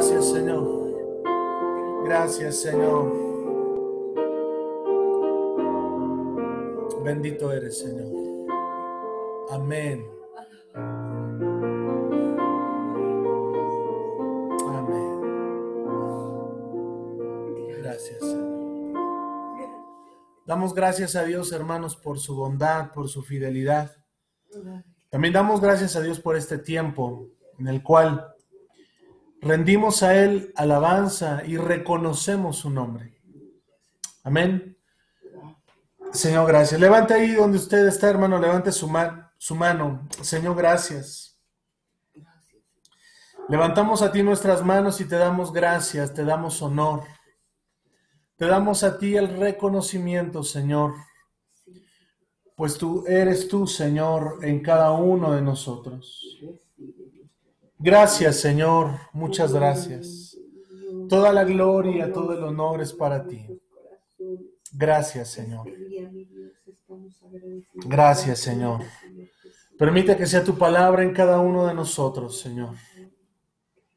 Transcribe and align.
Gracias, 0.00 0.30
Señor. 0.30 2.04
Gracias, 2.04 2.56
Señor. 2.60 3.12
Bendito 7.04 7.52
eres, 7.52 7.78
Señor. 7.78 8.08
Amén. 9.50 10.19
Damos 20.60 20.74
gracias 20.74 21.16
a 21.16 21.24
Dios, 21.24 21.52
hermanos, 21.52 21.96
por 21.96 22.18
su 22.20 22.36
bondad, 22.36 22.92
por 22.92 23.08
su 23.08 23.22
fidelidad. 23.22 23.96
También 25.08 25.32
damos 25.32 25.58
gracias 25.62 25.96
a 25.96 26.02
Dios 26.02 26.20
por 26.20 26.36
este 26.36 26.58
tiempo 26.58 27.28
en 27.58 27.66
el 27.66 27.82
cual 27.82 28.34
rendimos 29.40 30.02
a 30.02 30.14
Él 30.22 30.52
alabanza 30.56 31.42
y 31.46 31.56
reconocemos 31.56 32.58
su 32.58 32.68
nombre. 32.68 33.22
Amén. 34.22 34.76
Señor, 36.12 36.46
gracias. 36.46 36.78
Levante 36.78 37.14
ahí 37.14 37.32
donde 37.32 37.56
usted 37.56 37.86
está, 37.88 38.10
hermano, 38.10 38.38
levante 38.38 38.70
su, 38.70 38.86
ma- 38.86 39.32
su 39.38 39.54
mano. 39.54 40.06
Señor, 40.20 40.54
gracias. 40.58 41.40
Levantamos 43.48 44.02
a 44.02 44.12
ti 44.12 44.22
nuestras 44.22 44.62
manos 44.62 45.00
y 45.00 45.06
te 45.06 45.16
damos 45.16 45.54
gracias, 45.54 46.12
te 46.12 46.22
damos 46.22 46.60
honor. 46.60 47.04
Te 48.40 48.46
damos 48.46 48.84
a 48.84 48.96
ti 48.96 49.16
el 49.16 49.36
reconocimiento, 49.36 50.42
Señor, 50.42 50.94
pues 52.56 52.78
tú 52.78 53.04
eres 53.06 53.48
tú, 53.48 53.66
Señor, 53.66 54.38
en 54.40 54.62
cada 54.62 54.92
uno 54.92 55.32
de 55.32 55.42
nosotros. 55.42 56.40
Gracias, 57.78 58.36
Señor, 58.36 58.92
muchas 59.12 59.52
gracias. 59.52 60.38
Toda 61.06 61.34
la 61.34 61.44
gloria, 61.44 62.10
todo 62.10 62.32
el 62.32 62.42
honor 62.42 62.80
es 62.80 62.94
para 62.94 63.26
ti. 63.26 63.46
Gracias, 64.72 65.28
Señor. 65.28 65.70
Gracias, 67.74 68.38
Señor. 68.38 68.80
Permite 69.78 70.16
que 70.16 70.24
sea 70.24 70.42
tu 70.42 70.56
palabra 70.56 71.02
en 71.02 71.12
cada 71.12 71.40
uno 71.40 71.66
de 71.66 71.74
nosotros, 71.74 72.40
Señor. 72.40 72.74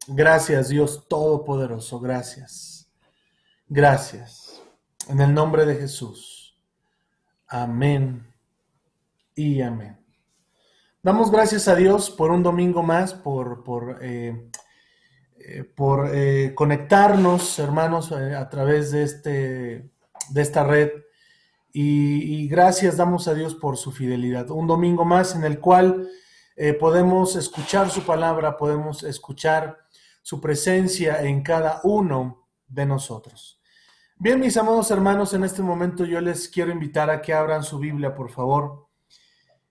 Gracias, 0.05 0.67
Dios 0.67 1.07
Todopoderoso. 1.07 1.97
Gracias. 2.01 2.72
Gracias. 3.67 4.61
En 5.07 5.19
el 5.19 5.33
nombre 5.33 5.65
de 5.65 5.75
Jesús. 5.75 6.57
Amén 7.47 8.27
y 9.35 9.61
amén. 9.61 9.99
Damos 11.01 11.31
gracias 11.31 11.67
a 11.67 11.75
Dios 11.75 12.09
por 12.09 12.31
un 12.31 12.43
domingo 12.43 12.81
más, 12.81 13.13
por, 13.13 13.63
por, 13.63 13.99
eh, 14.01 14.49
eh, 15.37 15.63
por 15.63 16.09
eh, 16.13 16.53
conectarnos, 16.55 17.59
hermanos, 17.59 18.11
a 18.11 18.49
través 18.49 18.91
de, 18.91 19.03
este, 19.03 19.91
de 20.29 20.41
esta 20.41 20.63
red. 20.63 20.91
Y, 21.73 22.47
gracias 22.47 22.97
damos 22.97 23.27
a 23.27 23.33
Dios 23.33 23.55
por 23.55 23.77
su 23.77 23.91
fidelidad. 23.91 24.49
Un 24.51 24.67
domingo 24.67 25.05
más 25.05 25.35
en 25.35 25.43
el 25.43 25.59
cual 25.59 26.07
podemos 26.79 27.35
escuchar 27.35 27.89
su 27.89 28.03
palabra, 28.03 28.57
podemos 28.57 29.01
escuchar 29.03 29.79
su 30.21 30.39
presencia 30.39 31.23
en 31.23 31.41
cada 31.41 31.81
uno 31.83 32.42
de 32.73 32.85
nosotros. 32.85 33.59
Bien, 34.17 34.39
mis 34.39 34.57
amados 34.57 34.89
hermanos, 34.91 35.33
en 35.33 35.43
este 35.43 35.61
momento 35.61 36.05
yo 36.05 36.21
les 36.21 36.47
quiero 36.47 36.71
invitar 36.71 37.09
a 37.09 37.21
que 37.21 37.33
abran 37.33 37.63
su 37.63 37.77
Biblia, 37.77 38.13
por 38.13 38.29
favor. 38.29 38.87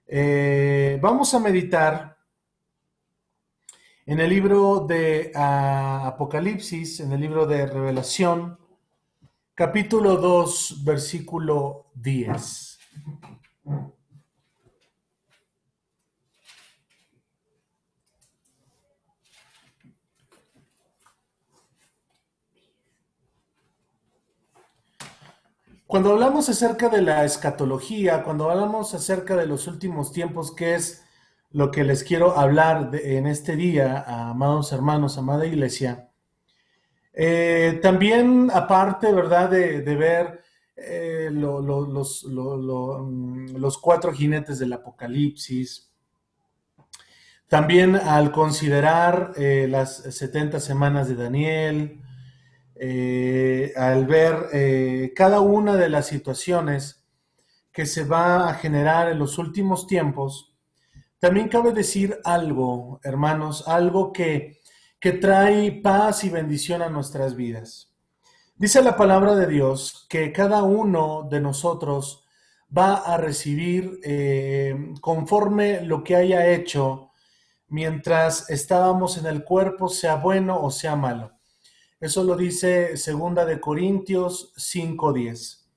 Eh, 0.06 0.98
vamos 1.00 1.32
a 1.34 1.38
meditar 1.38 2.18
en 4.04 4.20
el 4.20 4.30
libro 4.30 4.80
de 4.80 5.32
ah, 5.34 6.02
Apocalipsis, 6.06 7.00
en 7.00 7.12
el 7.12 7.20
libro 7.20 7.46
de 7.46 7.66
Revelación, 7.66 8.58
capítulo 9.54 10.16
2, 10.16 10.84
versículo 10.84 11.86
10. 11.94 12.78
Cuando 25.92 26.12
hablamos 26.12 26.48
acerca 26.48 26.88
de 26.88 27.02
la 27.02 27.22
escatología, 27.22 28.22
cuando 28.22 28.50
hablamos 28.50 28.94
acerca 28.94 29.36
de 29.36 29.44
los 29.44 29.66
últimos 29.66 30.10
tiempos, 30.10 30.50
que 30.50 30.74
es 30.74 31.04
lo 31.50 31.70
que 31.70 31.84
les 31.84 32.02
quiero 32.02 32.38
hablar 32.38 32.92
en 32.94 33.26
este 33.26 33.56
día, 33.56 34.02
amados 34.06 34.72
hermanos, 34.72 35.18
amada 35.18 35.44
iglesia, 35.46 36.08
eh, 37.12 37.78
también 37.82 38.50
aparte, 38.54 39.12
¿verdad?, 39.12 39.50
de, 39.50 39.82
ver 39.94 40.40
eh, 40.76 41.28
mm, 41.30 41.38
los 43.58 43.78
cuatro 43.78 44.14
jinetes 44.14 44.58
del 44.58 44.72
Apocalipsis, 44.72 45.92
también 47.48 47.96
al 47.96 48.32
considerar 48.32 49.34
eh, 49.36 49.66
las 49.68 49.96
70 49.96 50.58
semanas 50.58 51.06
de 51.06 51.16
Daniel, 51.16 52.01
eh, 52.84 53.72
al 53.76 54.06
ver 54.06 54.48
eh, 54.52 55.12
cada 55.14 55.38
una 55.38 55.76
de 55.76 55.88
las 55.88 56.08
situaciones 56.08 57.06
que 57.70 57.86
se 57.86 58.02
va 58.02 58.48
a 58.48 58.54
generar 58.54 59.08
en 59.08 59.20
los 59.20 59.38
últimos 59.38 59.86
tiempos, 59.86 60.56
también 61.20 61.48
cabe 61.48 61.72
decir 61.72 62.18
algo, 62.24 62.98
hermanos, 63.04 63.68
algo 63.68 64.12
que, 64.12 64.58
que 64.98 65.12
trae 65.12 65.70
paz 65.80 66.24
y 66.24 66.30
bendición 66.30 66.82
a 66.82 66.88
nuestras 66.88 67.36
vidas. 67.36 67.92
Dice 68.56 68.82
la 68.82 68.96
palabra 68.96 69.36
de 69.36 69.46
Dios 69.46 70.04
que 70.08 70.32
cada 70.32 70.64
uno 70.64 71.28
de 71.30 71.40
nosotros 71.40 72.24
va 72.76 72.94
a 72.94 73.16
recibir 73.16 74.00
eh, 74.02 74.74
conforme 75.00 75.82
lo 75.82 76.02
que 76.02 76.16
haya 76.16 76.48
hecho 76.48 77.12
mientras 77.68 78.50
estábamos 78.50 79.18
en 79.18 79.26
el 79.26 79.44
cuerpo, 79.44 79.88
sea 79.88 80.16
bueno 80.16 80.60
o 80.60 80.72
sea 80.72 80.96
malo. 80.96 81.31
Eso 82.02 82.24
lo 82.24 82.34
dice 82.34 82.96
segunda 82.96 83.44
de 83.44 83.60
Corintios 83.60 84.52
5:10. 84.56 85.70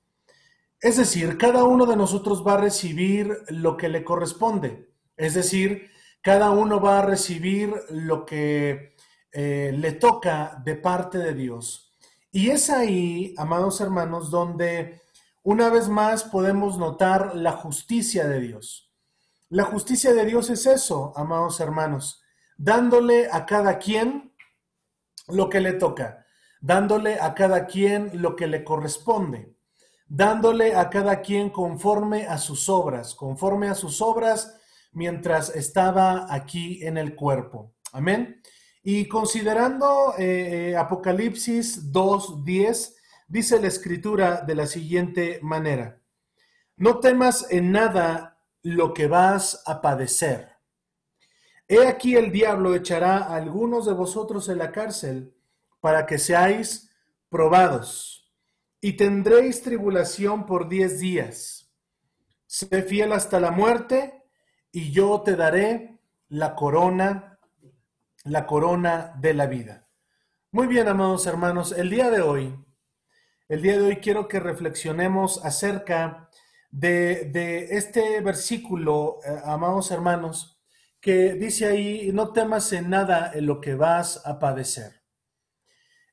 Es 0.80 0.96
decir, 0.96 1.38
cada 1.38 1.62
uno 1.62 1.86
de 1.86 1.94
nosotros 1.94 2.44
va 2.44 2.54
a 2.54 2.60
recibir 2.60 3.32
lo 3.48 3.76
que 3.76 3.88
le 3.88 4.02
corresponde. 4.02 4.90
Es 5.16 5.34
decir, 5.34 5.88
cada 6.20 6.50
uno 6.50 6.80
va 6.80 6.98
a 6.98 7.02
recibir 7.02 7.72
lo 7.90 8.26
que 8.26 8.96
eh, 9.30 9.70
le 9.72 9.92
toca 9.92 10.60
de 10.64 10.74
parte 10.74 11.18
de 11.18 11.32
Dios. 11.32 11.96
Y 12.32 12.50
es 12.50 12.70
ahí, 12.70 13.32
amados 13.38 13.80
hermanos, 13.80 14.28
donde 14.28 15.00
una 15.44 15.70
vez 15.70 15.88
más 15.88 16.24
podemos 16.24 16.76
notar 16.76 17.36
la 17.36 17.52
justicia 17.52 18.26
de 18.26 18.40
Dios. 18.40 18.92
La 19.48 19.62
justicia 19.62 20.12
de 20.12 20.24
Dios 20.24 20.50
es 20.50 20.66
eso, 20.66 21.12
amados 21.14 21.60
hermanos, 21.60 22.20
dándole 22.56 23.28
a 23.30 23.46
cada 23.46 23.78
quien 23.78 24.34
lo 25.28 25.48
que 25.48 25.60
le 25.60 25.74
toca, 25.74 26.24
dándole 26.60 27.20
a 27.20 27.34
cada 27.34 27.66
quien 27.66 28.10
lo 28.14 28.36
que 28.36 28.46
le 28.46 28.64
corresponde, 28.64 29.56
dándole 30.08 30.74
a 30.74 30.88
cada 30.90 31.20
quien 31.20 31.50
conforme 31.50 32.26
a 32.26 32.38
sus 32.38 32.68
obras, 32.68 33.14
conforme 33.14 33.68
a 33.68 33.74
sus 33.74 34.00
obras 34.00 34.58
mientras 34.92 35.54
estaba 35.54 36.32
aquí 36.32 36.84
en 36.84 36.96
el 36.96 37.14
cuerpo. 37.14 37.74
Amén. 37.92 38.40
Y 38.82 39.08
considerando 39.08 40.14
eh, 40.16 40.70
eh, 40.70 40.76
Apocalipsis 40.76 41.92
2.10, 41.92 42.94
dice 43.26 43.60
la 43.60 43.66
escritura 43.66 44.42
de 44.42 44.54
la 44.54 44.66
siguiente 44.66 45.40
manera, 45.42 46.00
no 46.76 47.00
temas 47.00 47.50
en 47.50 47.72
nada 47.72 48.38
lo 48.62 48.94
que 48.94 49.06
vas 49.06 49.62
a 49.66 49.80
padecer. 49.80 50.55
He 51.68 51.86
aquí 51.86 52.14
el 52.14 52.30
diablo 52.30 52.74
echará 52.74 53.18
a 53.18 53.36
algunos 53.36 53.86
de 53.86 53.92
vosotros 53.92 54.48
en 54.48 54.58
la 54.58 54.70
cárcel 54.70 55.34
para 55.80 56.06
que 56.06 56.18
seáis 56.18 56.90
probados 57.28 58.32
y 58.80 58.92
tendréis 58.92 59.62
tribulación 59.62 60.46
por 60.46 60.68
diez 60.68 61.00
días. 61.00 61.72
Sé 62.46 62.82
fiel 62.82 63.12
hasta 63.12 63.40
la 63.40 63.50
muerte 63.50 64.22
y 64.70 64.92
yo 64.92 65.22
te 65.22 65.34
daré 65.34 65.98
la 66.28 66.54
corona, 66.54 67.40
la 68.24 68.46
corona 68.46 69.14
de 69.18 69.34
la 69.34 69.46
vida. 69.46 69.88
Muy 70.52 70.68
bien, 70.68 70.86
amados 70.86 71.26
hermanos, 71.26 71.72
el 71.72 71.90
día 71.90 72.10
de 72.10 72.20
hoy, 72.20 72.54
el 73.48 73.62
día 73.62 73.76
de 73.76 73.82
hoy 73.82 73.96
quiero 73.96 74.28
que 74.28 74.38
reflexionemos 74.38 75.44
acerca 75.44 76.30
de, 76.70 77.68
este 77.70 78.20
versículo, 78.20 79.18
eh, 79.24 79.40
amados 79.44 79.90
hermanos, 79.90 80.55
que 81.06 81.34
dice 81.34 81.66
ahí, 81.66 82.10
no 82.12 82.32
temas 82.32 82.72
en 82.72 82.90
nada 82.90 83.30
en 83.32 83.46
lo 83.46 83.60
que 83.60 83.76
vas 83.76 84.26
a 84.26 84.40
padecer. 84.40 85.04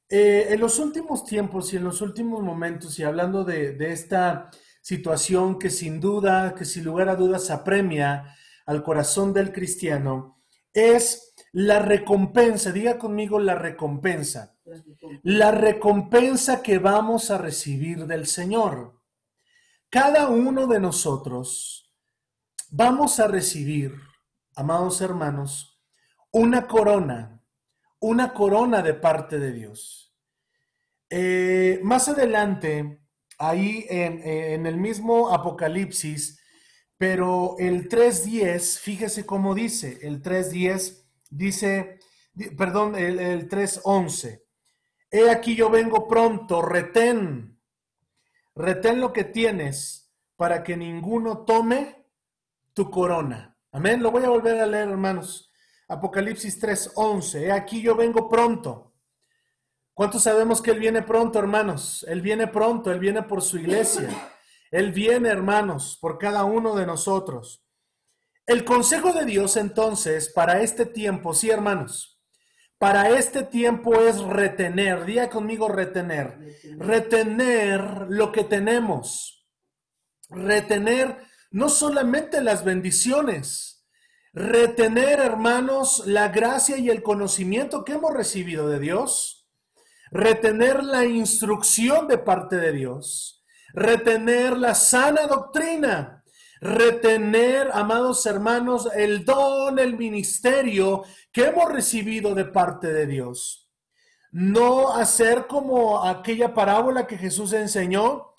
Eh, 0.07 0.50
en 0.50 0.60
los 0.60 0.78
últimos 0.78 1.25
tiempos 1.25 1.74
y 1.74 1.78
en 1.78 1.84
los 1.84 2.00
últimos 2.01 2.44
momentos, 2.44 3.00
y 3.00 3.04
hablando 3.04 3.44
de, 3.44 3.74
de, 3.74 3.92
esta 3.92 4.51
situación 4.84 5.57
que 5.57 5.72
sin 5.72 6.00
duda, 6.00 6.54
que 6.54 6.63
sin 6.63 6.84
lugar 6.84 7.10
a 7.10 7.16
dudas 7.16 7.50
apremia 7.50 8.36
al 8.68 8.84
corazón 8.84 9.34
del 9.34 9.51
cristiano, 9.51 10.44
es 10.72 11.34
la 11.54 11.80
recompensa, 11.80 12.72
diga 12.72 13.00
conmigo 13.00 13.40
la 13.40 13.56
recompensa, 13.56 14.60
la 15.24 15.50
recompensa 15.50 16.62
que 16.62 16.78
vamos 16.78 17.31
a 17.31 17.40
recibir 17.40 18.06
del 18.06 18.28
Señor. 18.28 19.01
Cada 19.90 20.28
uno 20.28 20.68
de 20.68 20.80
nosotros 20.80 21.92
vamos 22.69 23.19
a 23.19 23.28
recibir, 23.28 24.12
amados 24.56 25.02
hermanos, 25.02 25.80
una 26.32 26.68
corona, 26.68 27.42
una 28.00 28.34
corona 28.34 28.82
de 28.82 28.94
parte 28.94 29.40
de 29.40 29.52
Dios. 29.52 30.14
Eh, 31.10 31.80
más 31.84 32.10
adelante, 32.10 33.02
ahí 33.38 33.86
en, 33.90 34.66
el 34.66 34.78
mismo 34.78 35.30
Apocalipsis, 35.30 36.42
pero 36.98 37.56
el 37.60 37.90
3.10, 37.90 38.80
fíjese 38.80 39.26
cómo 39.26 39.54
dice, 39.54 40.00
el 40.02 40.22
3.10 40.22 41.06
dice, 41.30 42.00
perdón, 42.58 42.96
el, 42.96 43.20
el 43.20 43.50
3.11, 43.50 44.44
he 45.12 45.30
aquí 45.30 45.56
yo 45.56 45.70
vengo 45.70 46.08
pronto, 46.08 46.62
retén, 46.62 47.60
retén 48.56 49.00
lo 49.00 49.14
que 49.14 49.24
tienes 49.24 50.12
para 50.36 50.64
que 50.64 50.76
ninguno 50.78 51.46
tome 51.46 52.08
tu 52.74 52.90
corona. 52.90 53.53
Amén, 53.75 54.04
lo 54.04 54.12
voy 54.12 54.24
a 54.24 54.30
volver 54.30 54.62
a 54.62 54.68
leer, 54.68 54.88
hermanos. 54.88 55.52
Apocalipsis 55.88 56.60
3:11, 56.60 57.48
he 57.48 57.52
aquí 57.52 57.81
yo 57.81 57.96
vengo 57.96 58.30
pronto. 58.30 58.94
¿Cuántos 59.96 60.22
sabemos 60.22 60.62
que 60.62 60.70
Él 60.70 60.80
viene 60.80 61.02
pronto, 61.02 61.40
hermanos? 61.40 62.06
Él 62.08 62.22
viene 62.22 62.46
pronto, 62.46 62.92
Él 62.92 63.00
viene 63.00 63.24
por 63.24 63.42
su 63.42 63.58
iglesia. 63.58 64.10
Él 64.70 64.92
viene, 64.92 65.30
hermanos, 65.30 65.98
por 66.00 66.20
cada 66.20 66.44
uno 66.44 66.75
de 66.75 66.86
nosotros. 66.86 67.66
El 68.46 68.64
consejo 68.64 69.12
de 69.12 69.25
Dios 69.25 69.58
entonces 69.58 70.30
para 70.30 70.62
este 70.62 70.86
tiempo, 70.86 71.34
sí, 71.34 71.50
hermanos, 71.50 72.22
para 72.78 73.10
este 73.10 73.42
tiempo 73.42 73.96
es 73.96 74.19
retener, 74.19 75.04
diga 75.06 75.31
conmigo 75.31 75.68
retener, 75.68 76.38
retener 76.78 78.06
lo 78.10 78.31
que 78.31 78.44
tenemos, 78.44 79.48
retener 80.30 81.32
no 81.54 81.70
solamente 81.70 82.42
las 82.42 82.66
bendiciones, 82.66 83.86
retener, 84.34 85.20
hermanos, 85.20 86.02
la 86.08 86.30
gracia 86.30 86.78
y 86.78 86.90
el 86.90 87.04
conocimiento 87.04 87.86
que 87.86 87.94
hemos 87.94 88.12
recibido 88.12 88.68
de 88.68 88.80
Dios, 88.80 89.48
retener 90.10 90.84
la 90.84 91.06
instrucción 91.06 92.08
de 92.08 92.18
parte 92.18 92.56
de 92.56 92.72
Dios, 92.72 93.46
retener 93.72 94.58
la 94.58 94.74
sana 94.74 95.28
doctrina, 95.28 96.24
retener, 96.60 97.70
amados 97.72 98.26
hermanos, 98.26 98.90
el 98.96 99.24
don, 99.24 99.78
el 99.78 99.96
ministerio 99.96 101.04
que 101.32 101.46
hemos 101.46 101.72
recibido 101.72 102.34
de 102.34 102.46
parte 102.46 102.92
de 102.92 103.06
Dios. 103.06 103.70
No 104.32 104.92
hacer 104.96 105.46
como 105.46 106.04
aquella 106.04 106.56
parábola 106.56 107.06
que 107.06 107.20
Jesús 107.20 107.54
enseñó, 107.54 108.32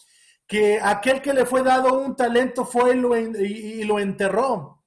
que 0.47 0.79
aquel 0.81 1.23
que 1.23 1.33
le 1.33 1.47
fue 1.47 1.63
dado 1.63 1.99
un 1.99 2.17
talento 2.17 2.65
fue 2.65 2.95
y 2.95 3.85
lo 3.85 3.99
enterró. 3.99 4.85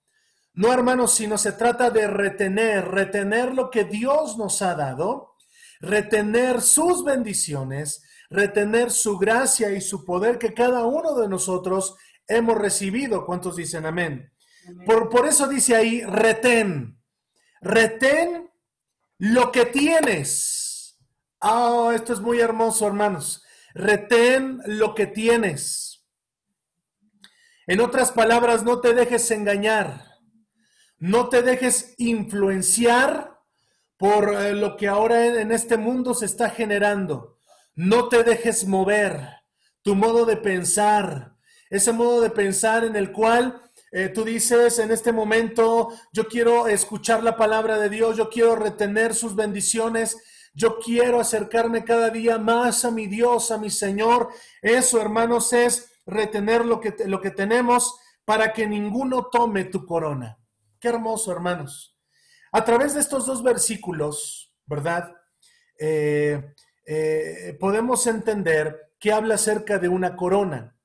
No, 0.53 0.73
hermanos, 0.73 1.13
sino 1.13 1.37
se 1.37 1.51
trata 1.51 1.91
de 1.91 2.07
retener, 2.07 2.87
retener 2.87 3.53
lo 3.53 3.69
que 3.69 3.83
Dios 3.83 4.37
nos 4.37 4.61
ha 4.63 4.73
dado, 4.73 5.35
retener 5.79 6.61
sus 6.61 7.03
bendiciones, 7.03 8.03
retener 8.29 8.89
su 8.89 9.17
gracia 9.19 9.69
y 9.71 9.81
su 9.81 10.03
poder 10.03 10.39
que 10.39 10.55
cada 10.55 10.85
uno 10.85 11.13
de 11.13 11.29
nosotros 11.29 11.95
hemos 12.27 12.57
recibido. 12.57 13.25
¿Cuántos 13.25 13.55
dicen 13.55 13.85
amén? 13.85 14.31
Por, 14.85 15.09
por 15.09 15.27
eso 15.27 15.47
dice 15.47 15.75
ahí, 15.75 16.01
retén, 16.01 16.99
retén 17.61 18.49
lo 19.19 19.51
que 19.51 19.65
tienes. 19.65 20.99
Ah, 21.39 21.91
esto 21.93 22.13
es 22.13 22.19
muy 22.19 22.39
hermoso, 22.39 22.87
hermanos. 22.87 23.43
Retén 23.77 24.59
lo 24.65 24.95
que 24.95 25.05
tienes. 25.05 26.03
En 27.67 27.79
otras 27.79 28.11
palabras, 28.11 28.63
no 28.63 28.81
te 28.81 28.95
dejes 28.95 29.29
engañar. 29.29 30.03
No 30.97 31.29
te 31.29 31.43
dejes 31.43 31.93
influenciar 31.99 33.37
por 33.95 34.33
eh, 34.33 34.53
lo 34.53 34.77
que 34.77 34.87
ahora 34.87 35.27
en 35.27 35.51
este 35.51 35.77
mundo 35.77 36.15
se 36.15 36.25
está 36.25 36.49
generando. 36.49 37.37
No 37.75 38.09
te 38.09 38.23
dejes 38.23 38.65
mover 38.65 39.27
tu 39.83 39.93
modo 39.93 40.25
de 40.25 40.37
pensar, 40.37 41.35
ese 41.69 41.93
modo 41.93 42.21
de 42.21 42.31
pensar 42.31 42.83
en 42.83 42.95
el 42.95 43.11
cual 43.11 43.61
eh, 43.91 44.09
tú 44.09 44.23
dices 44.23 44.79
en 44.79 44.89
este 44.89 45.11
momento, 45.11 45.93
yo 46.11 46.27
quiero 46.27 46.67
escuchar 46.67 47.23
la 47.23 47.37
palabra 47.37 47.77
de 47.77 47.89
Dios, 47.89 48.17
yo 48.17 48.27
quiero 48.27 48.55
retener 48.55 49.13
sus 49.13 49.35
bendiciones, 49.35 50.17
yo 50.57 50.79
quiero 50.79 51.19
acercarme 51.19 51.83
cada 51.83 52.09
día 52.09 52.39
más 52.39 52.83
a 52.83 52.89
mi 52.89 53.05
Dios, 53.05 53.51
a 53.51 53.59
mi 53.59 53.69
Señor. 53.69 54.29
Eso, 54.59 54.99
hermanos, 54.99 55.53
es 55.53 56.01
retener 56.07 56.65
lo 56.65 56.79
que, 56.81 56.95
lo 57.05 57.21
que 57.21 57.29
tenemos 57.29 57.99
para 58.25 58.53
que 58.53 58.65
ninguno 58.65 59.27
tome 59.27 59.65
tu 59.65 59.85
corona. 59.85 60.39
Qué 60.79 60.87
hermoso, 60.87 61.31
hermanos. 61.31 61.95
A 62.51 62.65
través 62.65 62.95
de 62.95 63.01
estos 63.01 63.27
dos 63.27 63.43
versículos, 63.43 64.51
¿verdad? 64.65 65.13
Eh, 65.79 66.55
eh, 66.87 67.55
podemos 67.59 68.07
entender 68.07 68.95
que 68.99 69.13
habla 69.13 69.35
acerca 69.35 69.77
de 69.77 69.89
una 69.89 70.15
corona. 70.15 70.75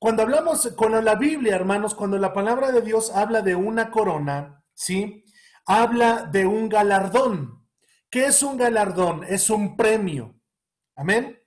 Cuando 0.00 0.24
hablamos 0.24 0.66
con 0.76 1.04
la 1.04 1.14
Biblia, 1.14 1.54
hermanos, 1.54 1.94
cuando 1.94 2.18
la 2.18 2.32
palabra 2.32 2.72
de 2.72 2.82
Dios 2.82 3.12
habla 3.14 3.40
de 3.40 3.54
una 3.54 3.92
corona, 3.92 4.64
¿sí? 4.74 5.24
Habla 5.64 6.24
de 6.24 6.44
un 6.44 6.68
galardón. 6.68 7.59
¿Qué 8.10 8.26
es 8.26 8.42
un 8.42 8.56
galardón? 8.56 9.24
Es 9.24 9.50
un 9.50 9.76
premio. 9.76 10.34
Amén. 10.96 11.40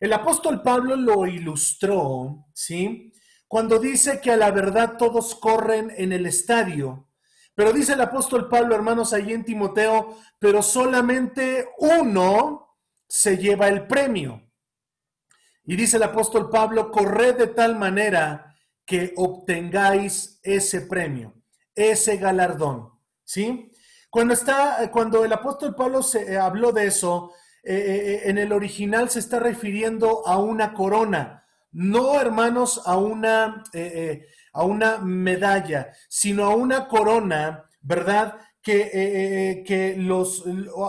El 0.00 0.12
apóstol 0.14 0.62
Pablo 0.62 0.96
lo 0.96 1.26
ilustró, 1.26 2.46
¿sí? 2.54 3.12
Cuando 3.46 3.78
dice 3.78 4.20
que 4.20 4.32
a 4.32 4.36
la 4.36 4.50
verdad 4.50 4.96
todos 4.96 5.34
corren 5.34 5.92
en 5.96 6.12
el 6.12 6.26
estadio, 6.26 7.10
pero 7.54 7.72
dice 7.72 7.92
el 7.92 8.00
apóstol 8.00 8.48
Pablo, 8.48 8.74
hermanos, 8.74 9.12
allí 9.12 9.32
en 9.32 9.44
Timoteo, 9.44 10.18
pero 10.38 10.62
solamente 10.62 11.68
uno 11.78 12.78
se 13.08 13.36
lleva 13.36 13.68
el 13.68 13.86
premio. 13.86 14.42
Y 15.64 15.76
dice 15.76 15.96
el 15.96 16.02
apóstol 16.02 16.50
Pablo, 16.50 16.90
corred 16.90 17.36
de 17.36 17.46
tal 17.48 17.76
manera 17.76 18.54
que 18.84 19.12
obtengáis 19.16 20.40
ese 20.42 20.82
premio, 20.82 21.34
ese 21.74 22.16
galardón. 22.16 22.90
¿Sí? 23.24 23.70
Cuando 24.16 24.32
está, 24.32 24.90
cuando 24.90 25.26
el 25.26 25.32
apóstol 25.34 25.74
Pablo 25.74 26.02
se 26.02 26.32
eh, 26.32 26.38
habló 26.38 26.72
de 26.72 26.86
eso, 26.86 27.34
eh, 27.62 27.74
eh, 28.24 28.30
en 28.30 28.38
el 28.38 28.50
original 28.50 29.10
se 29.10 29.18
está 29.18 29.40
refiriendo 29.40 30.26
a 30.26 30.38
una 30.38 30.72
corona, 30.72 31.44
no 31.70 32.18
hermanos 32.18 32.80
a 32.86 32.96
una, 32.96 33.62
a 34.54 34.64
una 34.64 34.98
medalla, 35.00 35.92
sino 36.08 36.46
a 36.46 36.56
una 36.56 36.88
corona, 36.88 37.68
¿verdad? 37.82 38.38
Que, 38.62 38.90
eh, 38.94 39.64
que 39.64 39.96
los, 39.98 40.44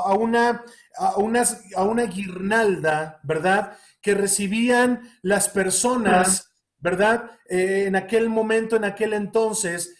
a 0.05 0.13
una, 0.13 0.63
a, 0.95 1.17
unas, 1.17 1.65
a 1.75 1.83
una 1.83 2.03
guirnalda, 2.03 3.19
¿verdad? 3.23 3.77
Que 4.01 4.13
recibían 4.13 5.01
las 5.21 5.49
personas, 5.49 6.47
¿verdad? 6.79 7.31
Eh, 7.49 7.85
en 7.87 7.97
aquel 7.97 8.29
momento, 8.29 8.77
en 8.77 8.85
aquel 8.85 9.11
entonces, 9.11 9.96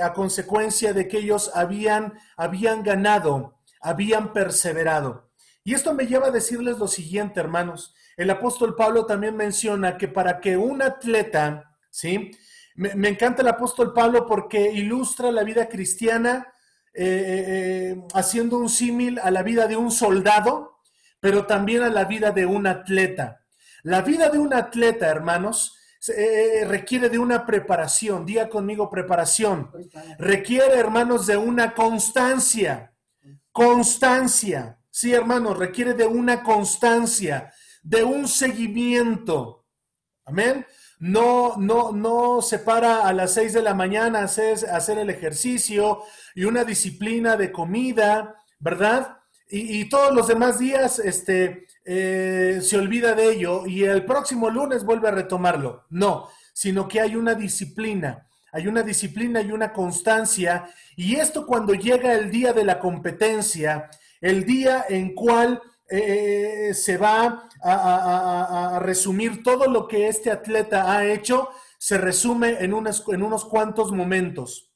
a 0.00 0.12
consecuencia 0.14 0.92
de 0.92 1.08
que 1.08 1.18
ellos 1.18 1.50
habían, 1.54 2.14
habían 2.36 2.82
ganado, 2.82 3.58
habían 3.80 4.32
perseverado. 4.32 5.28
Y 5.62 5.74
esto 5.74 5.92
me 5.92 6.06
lleva 6.06 6.28
a 6.28 6.30
decirles 6.30 6.78
lo 6.78 6.88
siguiente, 6.88 7.40
hermanos. 7.40 7.94
El 8.16 8.30
apóstol 8.30 8.74
Pablo 8.74 9.06
también 9.06 9.36
menciona 9.36 9.98
que 9.98 10.08
para 10.08 10.40
que 10.40 10.56
un 10.56 10.80
atleta, 10.82 11.76
¿sí? 11.90 12.30
Me, 12.74 13.08
encanta 13.08 13.42
el 13.42 13.48
apóstol 13.48 13.92
Pablo 13.92 14.26
porque 14.26 14.72
ilustra 14.72 15.30
la 15.30 15.44
vida 15.44 15.68
cristiana 15.68 16.46
eh, 16.94 17.04
eh, 17.04 17.44
eh, 17.48 18.02
haciendo 18.14 18.56
un 18.56 18.68
símil 18.68 19.18
a 19.18 19.30
la 19.30 19.42
vida 19.42 19.66
de 19.66 19.76
un 19.76 19.90
soldado, 19.90 20.78
pero 21.20 21.46
también 21.46 21.82
a 21.82 21.90
la 21.90 22.04
vida 22.04 22.30
de 22.30 22.46
un 22.46 22.66
atleta. 22.66 23.44
La 23.82 24.02
vida 24.02 24.30
de 24.30 24.38
un 24.38 24.54
atleta, 24.54 25.08
hermanos, 25.08 25.76
requiere 26.66 27.08
de 27.08 27.18
una 27.18 27.46
preparación. 27.46 28.26
Diga 28.26 28.48
conmigo 28.48 28.90
preparación. 28.90 29.70
Requiere, 30.18 30.78
hermanos, 30.78 31.26
de 31.26 31.36
una 31.36 31.74
constancia. 31.74 32.92
Constancia. 33.52 34.78
Sí, 34.90 35.12
hermanos, 35.12 35.58
requiere 35.58 35.94
de 35.94 36.06
una 36.06 36.42
constancia, 36.42 37.52
de 37.82 38.02
un 38.02 38.26
seguimiento. 38.26 39.66
Amén 40.24 40.66
no, 40.98 41.56
no, 41.56 41.92
no 41.92 42.42
se 42.42 42.58
para 42.58 43.06
a 43.06 43.12
las 43.12 43.34
seis 43.34 43.52
de 43.52 43.62
la 43.62 43.74
mañana 43.74 44.20
a 44.20 44.24
hacer 44.24 44.98
el 44.98 45.10
ejercicio 45.10 46.02
y 46.34 46.44
una 46.44 46.64
disciplina 46.64 47.36
de 47.36 47.52
comida, 47.52 48.34
¿verdad? 48.58 49.16
Y, 49.50 49.88
todos 49.88 50.14
los 50.14 50.28
demás 50.28 50.58
días 50.58 50.98
este, 50.98 51.67
eh, 51.90 52.60
se 52.60 52.76
olvida 52.76 53.14
de 53.14 53.30
ello 53.30 53.64
y 53.64 53.82
el 53.84 54.04
próximo 54.04 54.50
lunes 54.50 54.84
vuelve 54.84 55.08
a 55.08 55.12
retomarlo. 55.12 55.86
No, 55.88 56.28
sino 56.52 56.86
que 56.86 57.00
hay 57.00 57.16
una 57.16 57.34
disciplina, 57.34 58.28
hay 58.52 58.66
una 58.66 58.82
disciplina 58.82 59.40
y 59.40 59.52
una 59.52 59.72
constancia. 59.72 60.68
Y 60.96 61.16
esto 61.16 61.46
cuando 61.46 61.72
llega 61.72 62.12
el 62.12 62.30
día 62.30 62.52
de 62.52 62.66
la 62.66 62.78
competencia, 62.78 63.88
el 64.20 64.44
día 64.44 64.84
en 64.86 65.14
cual 65.14 65.62
eh, 65.88 66.74
se 66.74 66.98
va 66.98 67.48
a, 67.62 68.78
resumir 68.82 69.42
todo 69.42 69.66
lo 69.66 69.88
que 69.88 70.08
este 70.08 70.30
atleta 70.30 70.92
ha 70.92 71.06
hecho, 71.06 71.48
se 71.78 71.96
resume 71.96 72.62
en, 72.62 72.74
en 72.74 73.22
unos 73.22 73.44
cuantos 73.46 73.92
momentos. 73.92 74.74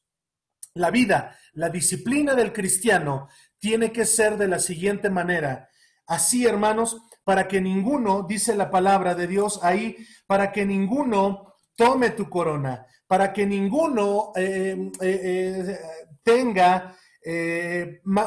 La 0.73 0.91
vida, 0.91 1.37
la 1.53 1.69
disciplina 1.69 2.35
del 2.35 2.55
cristiano 2.55 3.29
tiene 3.59 3.93
que 3.93 4.07
ser 4.07 4.39
de 4.39 4.49
la 4.49 4.59
siguiente 4.59 5.11
manera. 5.11 5.69
Así, 6.07 6.47
hermanos, 6.47 7.03
para 7.25 7.47
que 7.47 7.61
ninguno, 7.61 8.25
dice 8.29 8.55
la 8.57 8.71
palabra 8.71 9.15
de 9.15 9.27
Dios 9.27 9.61
ahí, 9.63 9.97
para 10.27 10.51
que 10.53 10.65
ninguno 10.65 11.55
tome 11.77 12.11
tu 12.11 12.29
corona, 12.29 12.87
para 13.07 13.33
que 13.33 13.47
ninguno 13.47 14.33
eh, 14.37 14.91
eh, 15.01 15.21
eh, 15.31 15.79
tenga, 16.23 16.97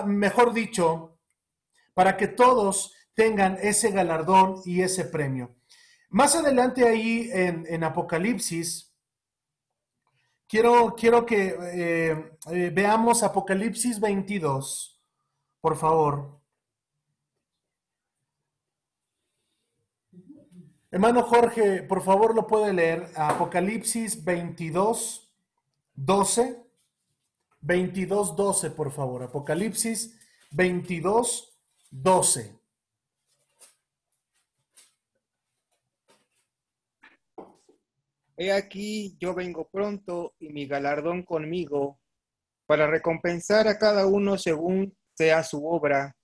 mejor 0.05 0.53
dicho, 0.53 1.19
para 1.93 2.15
que 2.15 2.27
todos 2.27 2.93
tengan 3.13 3.57
ese 3.61 3.91
galardón 3.91 4.61
y 4.65 4.81
ese 4.81 5.05
premio. 5.05 5.55
Más 6.09 6.35
adelante 6.35 6.87
ahí 6.87 7.29
en, 7.31 7.83
Apocalipsis, 7.83 8.93
quiero, 10.47 10.95
quiero 10.95 11.25
que 11.25 12.37
veamos 12.73 13.23
Apocalipsis 13.23 13.99
22, 13.99 15.01
por 15.59 15.75
favor. 15.75 16.44
Hermano 20.95 21.23
Jorge, 21.23 21.83
por 21.83 22.01
favor 22.01 22.33
lo 22.33 22.47
puede 22.47 22.71
leer. 22.71 23.11
Apocalipsis 23.17 24.23
22, 24.23 25.29
12. 25.93 26.65
22, 27.59 28.33
12, 28.37 28.71
por 28.71 28.93
favor. 28.93 29.23
Apocalipsis 29.23 30.17
22, 30.51 31.59
12. 31.91 32.57
He 38.37 38.53
aquí, 38.53 39.17
yo 39.19 39.33
vengo 39.33 39.67
pronto 39.67 40.33
y 40.39 40.47
mi 40.47 40.65
galardón 40.65 41.23
conmigo 41.23 41.99
para 42.67 42.87
recompensar 42.87 43.67
a 43.67 43.77
cada 43.77 44.07
uno 44.07 44.37
según 44.37 44.97
sea 45.13 45.43
su 45.43 45.67
obra. 45.67 46.15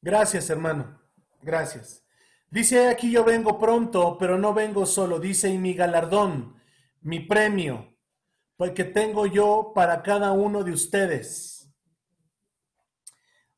Gracias, 0.00 0.48
hermano. 0.48 0.98
Gracias. 1.42 2.02
Dice 2.50 2.88
aquí 2.88 3.12
yo 3.12 3.22
vengo 3.22 3.60
pronto, 3.60 4.18
pero 4.18 4.36
no 4.36 4.52
vengo 4.52 4.84
solo. 4.84 5.20
Dice 5.20 5.48
y 5.48 5.58
mi 5.58 5.72
galardón, 5.72 6.60
mi 7.00 7.20
premio, 7.20 7.96
porque 8.56 8.82
tengo 8.82 9.26
yo 9.26 9.70
para 9.72 10.02
cada 10.02 10.32
uno 10.32 10.64
de 10.64 10.72
ustedes. 10.72 11.72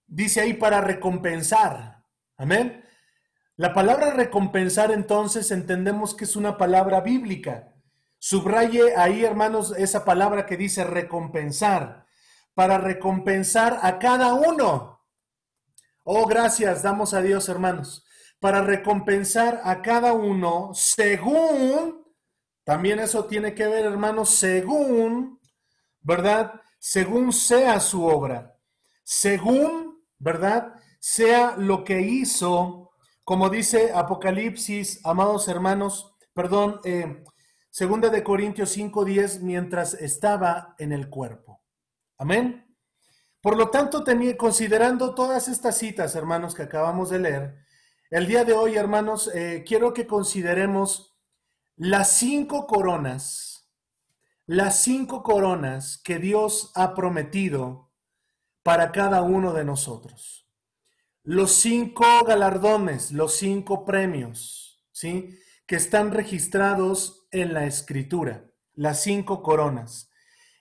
Dice 0.06 0.42
ahí 0.42 0.52
para 0.52 0.82
recompensar. 0.82 2.04
Amén. 2.36 2.84
La 3.56 3.72
palabra 3.72 4.10
recompensar 4.10 4.90
entonces 4.90 5.50
entendemos 5.50 6.14
que 6.14 6.24
es 6.24 6.36
una 6.36 6.58
palabra 6.58 7.00
bíblica. 7.00 7.74
Subraye 8.18 8.94
ahí, 8.96 9.24
hermanos, 9.24 9.74
esa 9.76 10.04
palabra 10.04 10.44
que 10.44 10.58
dice 10.58 10.84
recompensar. 10.84 12.04
Para 12.52 12.76
recompensar 12.76 13.78
a 13.80 13.98
cada 13.98 14.34
uno. 14.34 15.00
Oh, 16.02 16.26
gracias, 16.26 16.82
damos 16.82 17.14
a 17.14 17.22
Dios, 17.22 17.48
hermanos 17.48 18.04
para 18.42 18.60
recompensar 18.60 19.60
a 19.62 19.82
cada 19.82 20.14
uno 20.14 20.72
según, 20.74 22.04
también 22.64 22.98
eso 22.98 23.26
tiene 23.26 23.54
que 23.54 23.68
ver, 23.68 23.84
hermanos, 23.84 24.30
según, 24.30 25.38
¿verdad? 26.00 26.60
Según 26.80 27.32
sea 27.32 27.78
su 27.78 28.04
obra, 28.04 28.58
según, 29.04 30.04
¿verdad? 30.18 30.74
Sea 30.98 31.54
lo 31.56 31.84
que 31.84 32.00
hizo, 32.00 32.90
como 33.22 33.48
dice 33.48 33.92
Apocalipsis, 33.94 35.00
amados 35.04 35.46
hermanos, 35.46 36.16
perdón, 36.34 36.80
eh, 36.82 37.22
segunda 37.70 38.08
de 38.08 38.24
Corintios 38.24 38.70
5:10, 38.76 39.40
mientras 39.40 39.94
estaba 39.94 40.74
en 40.80 40.90
el 40.90 41.08
cuerpo. 41.08 41.62
Amén. 42.18 42.66
Por 43.40 43.56
lo 43.56 43.70
tanto, 43.70 44.02
considerando 44.36 45.14
todas 45.14 45.46
estas 45.46 45.78
citas, 45.78 46.16
hermanos, 46.16 46.56
que 46.56 46.62
acabamos 46.62 47.08
de 47.10 47.20
leer, 47.20 47.61
el 48.12 48.26
día 48.26 48.44
de 48.44 48.52
hoy, 48.52 48.76
hermanos, 48.76 49.30
eh, 49.34 49.64
quiero 49.66 49.94
que 49.94 50.06
consideremos 50.06 51.16
las 51.76 52.12
cinco 52.12 52.66
coronas, 52.66 53.70
las 54.44 54.82
cinco 54.82 55.22
coronas 55.22 55.96
que 55.96 56.18
Dios 56.18 56.72
ha 56.74 56.94
prometido 56.94 57.90
para 58.62 58.92
cada 58.92 59.22
uno 59.22 59.54
de 59.54 59.64
nosotros. 59.64 60.46
Los 61.22 61.52
cinco 61.52 62.04
galardones, 62.26 63.12
los 63.12 63.34
cinco 63.34 63.86
premios, 63.86 64.84
¿sí? 64.92 65.38
Que 65.66 65.76
están 65.76 66.12
registrados 66.12 67.26
en 67.30 67.54
la 67.54 67.64
escritura, 67.64 68.44
las 68.74 69.02
cinco 69.02 69.42
coronas. 69.42 70.10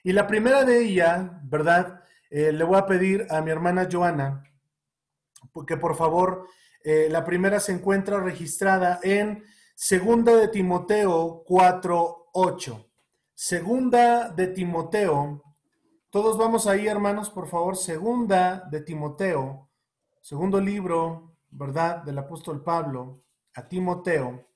Y 0.06 0.14
la 0.14 0.26
primera 0.26 0.64
de 0.64 0.86
ellas, 0.86 1.30
¿verdad? 1.44 2.02
Eh, 2.30 2.54
le 2.54 2.64
voy 2.64 2.78
a 2.78 2.86
pedir 2.86 3.28
a 3.30 3.42
mi 3.42 3.52
hermana 3.52 3.90
Joana 3.92 4.46
que 5.68 5.76
por 5.76 5.98
favor 5.98 6.48
eh, 6.84 7.08
la 7.10 7.24
primera 7.24 7.60
se 7.60 7.72
encuentra 7.74 8.20
registrada 8.20 9.00
en 9.04 9.44
Segunda 9.76 10.36
de 10.36 10.48
Timoteo 10.48 11.44
4.8. 11.46 12.88
Segunda 13.34 14.30
de 14.30 14.48
Timoteo. 14.48 15.44
Todos 16.10 16.38
vamos 16.38 16.68
ahí, 16.68 16.88
hermanos, 16.88 17.30
por 17.30 17.48
favor. 17.48 17.76
Segunda 17.76 18.68
de 18.70 18.82
Timoteo. 18.82 19.70
Segundo 20.22 20.62
libro, 20.62 21.36
¿verdad? 21.50 22.04
Del 22.04 22.20
apóstol 22.20 22.64
Pablo 22.64 23.24
a 23.56 23.68
Timoteo. 23.68 24.48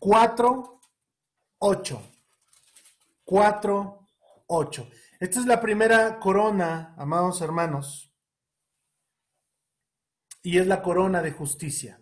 4.8. 0.00 1.98
4.8. 3.24 4.90
Esta 5.20 5.40
es 5.40 5.46
la 5.46 5.60
primera 5.60 6.18
corona, 6.18 6.94
amados 6.98 7.40
hermanos, 7.40 8.11
y 10.42 10.58
es 10.58 10.66
la 10.66 10.82
corona 10.82 11.22
de 11.22 11.32
justicia. 11.32 11.98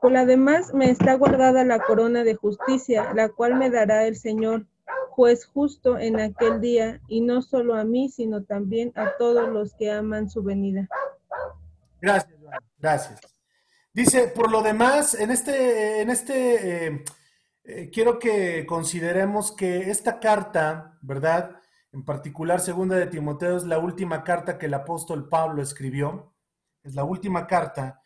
por 0.00 0.12
la 0.12 0.24
demás 0.24 0.74
me 0.74 0.90
está 0.90 1.14
guardada 1.14 1.64
la 1.64 1.80
corona 1.80 2.24
de 2.24 2.34
justicia, 2.34 3.12
la 3.14 3.28
cual 3.28 3.56
me 3.56 3.70
dará 3.70 4.06
el 4.06 4.16
Señor, 4.16 4.66
juez 5.10 5.44
justo 5.46 5.98
en 5.98 6.20
aquel 6.20 6.60
día, 6.60 7.00
y 7.08 7.20
no 7.20 7.42
solo 7.42 7.74
a 7.74 7.84
mí, 7.84 8.08
sino 8.08 8.44
también 8.44 8.92
a 8.94 9.12
todos 9.18 9.48
los 9.48 9.74
que 9.74 9.90
aman 9.90 10.28
su 10.28 10.42
venida. 10.42 10.88
Gracias, 12.00 12.38
gracias. 12.78 13.20
Dice, 13.92 14.28
por 14.28 14.50
lo 14.50 14.62
demás, 14.62 15.14
en 15.14 15.30
este, 15.30 16.00
en 16.00 16.10
este 16.10 16.86
eh, 16.86 17.04
eh, 17.64 17.90
quiero 17.92 18.18
que 18.18 18.66
consideremos 18.66 19.52
que 19.52 19.90
esta 19.90 20.20
carta, 20.20 20.98
¿verdad? 21.02 21.56
En 21.92 22.04
particular, 22.04 22.60
segunda 22.60 22.96
de 22.96 23.06
Timoteo, 23.06 23.56
es 23.56 23.64
la 23.64 23.78
última 23.78 24.24
carta 24.24 24.58
que 24.58 24.66
el 24.66 24.74
apóstol 24.74 25.28
Pablo 25.28 25.62
escribió. 25.62 26.34
Es 26.82 26.94
la 26.94 27.04
última 27.04 27.46
carta 27.46 28.02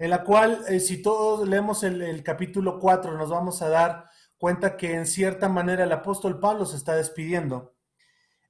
en 0.00 0.08
la 0.08 0.24
cual, 0.24 0.64
eh, 0.66 0.80
si 0.80 1.02
todos 1.02 1.46
leemos 1.46 1.82
el, 1.82 2.00
el 2.00 2.22
capítulo 2.22 2.78
4, 2.78 3.18
nos 3.18 3.28
vamos 3.28 3.60
a 3.60 3.68
dar 3.68 4.06
cuenta 4.38 4.78
que 4.78 4.94
en 4.94 5.04
cierta 5.04 5.46
manera 5.50 5.84
el 5.84 5.92
apóstol 5.92 6.40
Pablo 6.40 6.64
se 6.64 6.78
está 6.78 6.96
despidiendo. 6.96 7.74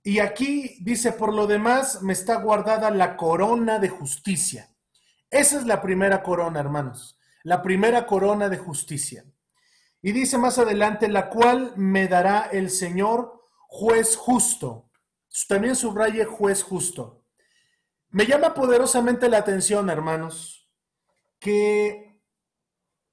Y 0.05 0.21
aquí 0.21 0.79
dice, 0.81 1.11
por 1.11 1.35
lo 1.35 1.49
demás, 1.49 2.03
me 2.03 2.13
está 2.13 2.37
guardada 2.37 2.93
la 2.93 3.17
corona 3.17 3.81
de 3.81 3.89
justicia. 3.89 4.73
Esa 5.29 5.59
es 5.59 5.67
la 5.67 5.83
primera 5.83 6.23
corona, 6.23 6.61
hermanos. 6.61 7.19
La 7.43 7.63
primera 7.63 8.07
corona 8.07 8.49
de 8.49 8.59
justicia. 8.59 9.25
Y 10.03 10.13
dice 10.13 10.39
más 10.39 10.59
adelante, 10.59 11.09
la 11.09 11.29
cual 11.29 11.73
me 11.77 12.09
dará 12.09 12.49
el 12.53 12.71
Señor 12.71 13.43
juez 13.69 14.17
justo. 14.17 14.91
También 15.49 15.77
subraye 15.77 16.25
juez 16.25 16.63
justo. 16.63 17.25
Me 18.11 18.27
llama 18.27 18.55
poderosamente 18.55 19.29
la 19.29 19.39
atención, 19.39 19.89
hermanos, 19.91 20.69
que 21.39 22.21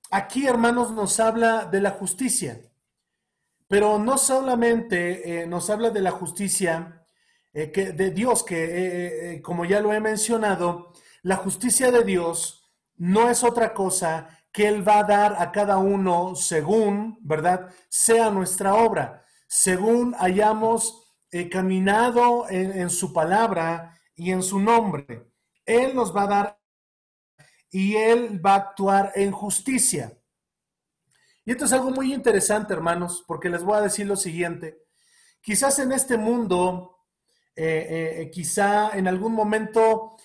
aquí, 0.10 0.48
hermanos, 0.48 0.92
nos 0.92 1.20
habla 1.20 1.66
de 1.66 1.82
la 1.82 1.92
justicia. 1.92 2.62
Pero 3.68 4.00
no 4.00 4.18
solamente 4.18 5.42
eh, 5.42 5.46
nos 5.46 5.70
habla 5.70 5.90
de 5.90 6.02
la 6.02 6.12
justicia 6.12 7.06
eh, 7.54 7.72
que, 7.72 7.92
de 7.92 8.12
Dios, 8.12 8.44
que 8.44 9.34
eh, 9.34 9.42
como 9.42 9.66
ya 9.66 9.82
lo 9.82 9.94
he 9.94 10.00
mencionado, 10.00 10.94
la 11.22 11.36
justicia 11.36 11.92
de 11.92 12.04
Dios 12.04 12.72
no 12.96 13.30
es 13.30 13.44
otra 13.44 13.74
cosa 13.74 14.30
que 14.58 14.68
Él 14.68 14.88
va 14.88 14.98
a 14.98 15.04
dar 15.04 15.36
a 15.38 15.52
cada 15.52 15.78
uno 15.78 16.34
según, 16.34 17.20
¿verdad?, 17.22 17.72
sea 17.90 18.32
nuestra 18.32 18.74
obra, 18.74 19.24
según 19.48 20.16
hayamos 20.18 21.14
eh, 21.30 21.48
caminado 21.48 22.50
en, 22.50 22.90
su 22.90 23.14
palabra 23.14 23.96
y 24.16 24.32
en 24.32 24.42
su 24.42 24.60
nombre. 24.60 25.32
Él 25.64 25.94
nos 25.94 26.16
va 26.16 26.24
a 26.24 26.28
dar 26.28 26.60
y 27.70 27.98
Él 27.98 28.44
va 28.44 28.54
a 28.54 28.56
actuar 28.56 29.12
en 29.14 29.32
justicia. 29.32 30.18
Y 31.46 31.52
esto 31.52 31.66
es 31.66 31.74
algo 31.74 31.92
muy 31.92 32.12
interesante, 32.12 32.74
hermanos, 32.74 33.24
porque 33.28 33.52
les 33.52 33.64
voy 33.64 33.78
a 33.78 33.82
decir 33.82 34.08
lo 34.08 34.16
siguiente. 34.16 34.86
Quizás 35.40 35.78
en 35.78 35.92
este 35.92 36.18
mundo, 36.18 37.06
eh, 37.56 38.22
eh, 38.24 38.32
quizá 38.32 38.98
en 38.98 39.08
algún 39.08 39.34
momento 39.34 40.18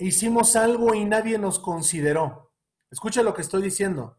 hicimos 0.00 0.56
algo 0.56 0.94
y 0.94 1.04
nadie 1.04 1.36
nos 1.36 1.58
consideró. 1.58 2.51
Escucha 2.92 3.22
lo 3.22 3.32
que 3.32 3.40
estoy 3.40 3.62
diciendo. 3.62 4.18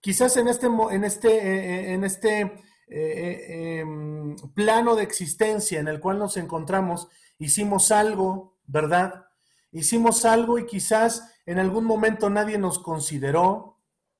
Quizás 0.00 0.36
en 0.36 0.48
este, 0.48 0.66
en 0.66 1.04
este, 1.04 1.94
en 1.94 2.04
este 2.04 2.40
eh, 2.42 2.56
eh, 2.88 3.78
em, 3.78 4.34
plano 4.52 4.96
de 4.96 5.04
existencia 5.04 5.78
en 5.78 5.86
el 5.86 6.00
cual 6.00 6.18
nos 6.18 6.36
encontramos, 6.36 7.06
hicimos 7.38 7.92
algo, 7.92 8.58
¿verdad? 8.66 9.26
Hicimos 9.70 10.24
algo 10.24 10.58
y 10.58 10.66
quizás 10.66 11.32
en 11.46 11.60
algún 11.60 11.84
momento 11.84 12.28
nadie 12.28 12.58
nos 12.58 12.80
consideró, 12.80 13.78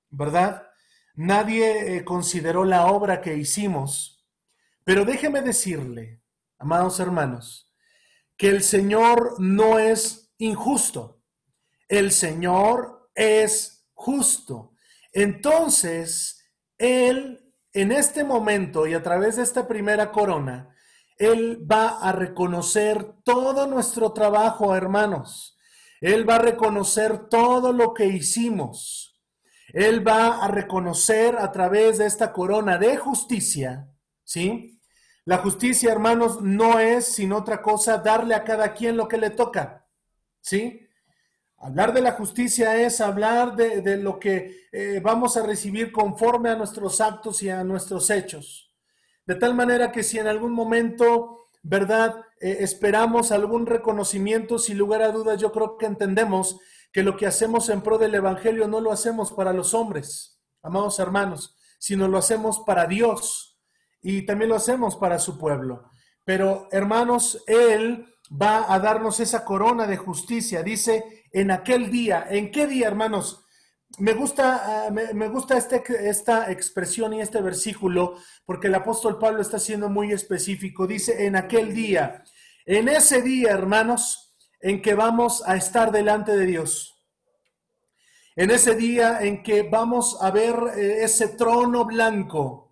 ¿verdad? 0.09 0.69
Nadie 1.17 1.97
eh, 1.97 2.05
consideró 2.05 2.65
la 2.65 2.87
obra 2.87 3.21
que 3.21 3.37
hicimos. 3.37 4.25
Pero 4.85 5.05
déjeme 5.05 5.43
decirle, 5.43 6.23
amados 6.59 7.01
hermanos, 7.01 7.75
que 8.37 8.51
el 8.51 8.63
Señor 8.63 9.35
no 9.41 9.81
es 9.81 10.33
injusto. 10.39 11.21
El 11.89 12.13
Señor 12.13 13.11
es 13.17 13.80
justo. 14.01 14.73
Entonces, 15.13 16.43
Él 16.79 17.53
en 17.73 17.93
este 17.93 18.25
momento 18.25 18.87
y 18.87 18.95
a 18.95 19.03
través 19.03 19.37
de 19.37 19.43
esta 19.43 19.69
primera 19.69 20.11
corona, 20.11 20.75
Él 21.19 21.65
va 21.71 21.99
a 21.99 22.13
reconocer 22.13 23.05
todo 23.25 23.67
nuestro 23.67 24.13
trabajo, 24.13 24.75
hermanos. 24.75 25.59
Él 26.01 26.29
va 26.29 26.37
a 26.37 26.39
reconocer 26.39 27.29
todo 27.29 27.75
lo 27.75 27.93
que 27.93 28.07
hicimos. 28.07 29.21
Él 29.69 30.07
va 30.07 30.43
a 30.43 30.49
reconocer 30.49 31.37
a 31.37 31.53
través 31.53 31.99
de 31.99 32.07
esta 32.07 32.33
corona 32.33 32.79
de 32.79 32.97
justicia, 32.97 33.87
¿sí? 34.25 34.81
La 35.27 35.39
justicia, 35.39 35.93
hermanos, 35.93 36.41
no 36.41 36.79
es 36.81 37.05
sino 37.05 37.37
otra 37.37 37.61
cosa 37.61 37.99
darle 37.99 38.35
a 38.35 38.45
cada 38.45 38.73
quien 38.73 38.97
lo 38.97 39.07
que 39.07 39.19
le 39.19 39.31
toca, 39.31 39.87
¿sí? 40.41 40.89
Hablar 41.63 41.93
de 41.93 42.01
la 42.01 42.13
justicia 42.13 42.81
es 42.81 43.03
hablar 43.03 43.55
de, 43.55 43.99
lo 43.99 44.19
que 44.19 44.69
eh, 44.73 44.99
vamos 45.03 45.37
a 45.37 45.45
recibir 45.45 45.93
conforme 45.93 46.49
a 46.49 46.57
nuestros 46.57 47.03
actos 47.03 47.43
y 47.43 47.51
a 47.51 47.63
nuestros 47.65 48.09
hechos. 48.09 48.75
De 49.27 49.35
tal 49.35 49.55
manera 49.55 49.93
que 49.93 50.03
si 50.03 50.19
en 50.19 50.27
algún 50.27 50.53
momento, 50.53 51.51
¿verdad? 51.63 52.25
Eh, 52.41 52.59
esperamos 52.61 53.31
algún 53.31 53.67
reconocimiento, 53.67 54.59
sin 54.59 54.79
lugar 54.79 55.03
a 55.03 55.13
dudas, 55.13 55.39
yo 55.39 55.53
creo 55.53 55.77
que 55.77 55.85
entendemos 55.85 56.59
que 56.93 57.03
lo 57.03 57.19
que 57.19 57.27
hacemos 57.27 57.69
en 57.69 57.83
pro 57.83 57.99
del 57.99 58.15
Evangelio 58.15 58.67
no 58.67 58.81
lo 58.81 58.91
hacemos 58.91 59.31
para 59.31 59.53
los 59.53 59.75
hombres, 59.75 60.41
amados 60.63 60.99
hermanos, 60.99 61.59
sino 61.79 62.09
lo 62.09 62.17
hacemos 62.17 62.61
para 62.61 62.87
Dios 62.87 63.61
y 64.01 64.25
también 64.25 64.49
lo 64.49 64.57
hacemos 64.57 64.97
para 64.97 65.19
su 65.19 65.39
pueblo. 65.39 65.91
Pero 66.25 66.69
hermanos, 66.73 67.45
Él 67.47 68.07
va 68.31 68.73
a 68.73 68.79
darnos 68.79 69.21
esa 69.21 69.45
corona 69.45 69.87
de 69.87 69.97
justicia. 69.97 70.63
Dice, 70.63 71.25
en 71.33 71.51
aquel 71.51 71.91
día. 71.91 72.27
¿En 72.31 72.51
qué 72.51 72.67
día, 72.67 72.87
hermanos? 72.89 73.45
Me 73.99 74.13
gusta, 74.15 74.87
ah, 74.87 74.91
me, 74.91 75.29
gusta 75.29 75.57
este, 75.59 75.83
esta 76.09 76.51
expresión 76.51 77.13
y 77.13 77.21
este 77.21 77.41
versículo 77.41 78.17
porque 78.45 78.69
el 78.69 78.75
apóstol 78.77 79.19
Pablo 79.19 79.43
está 79.43 79.59
siendo 79.59 79.89
muy 79.89 80.13
específico. 80.13 80.87
Dice, 80.87 81.27
en 81.27 81.37
aquel 81.37 81.75
día, 81.75 82.23
en 82.67 82.89
ese 82.89 83.21
día, 83.21 83.51
hermanos, 83.51 84.37
en 84.61 84.81
que 84.81 84.95
vamos 84.95 85.43
a 85.47 85.57
estar 85.57 85.91
delante 85.91 86.37
de 86.37 86.47
Dios. 86.47 87.03
En 88.37 88.51
ese 88.51 88.75
día 88.75 89.23
en 89.23 89.43
que 89.43 89.65
vamos 89.65 90.17
a 90.21 90.31
ver 90.31 90.55
eh, 90.77 91.03
ese 91.03 91.29
trono 91.29 91.85
blanco. 91.85 92.69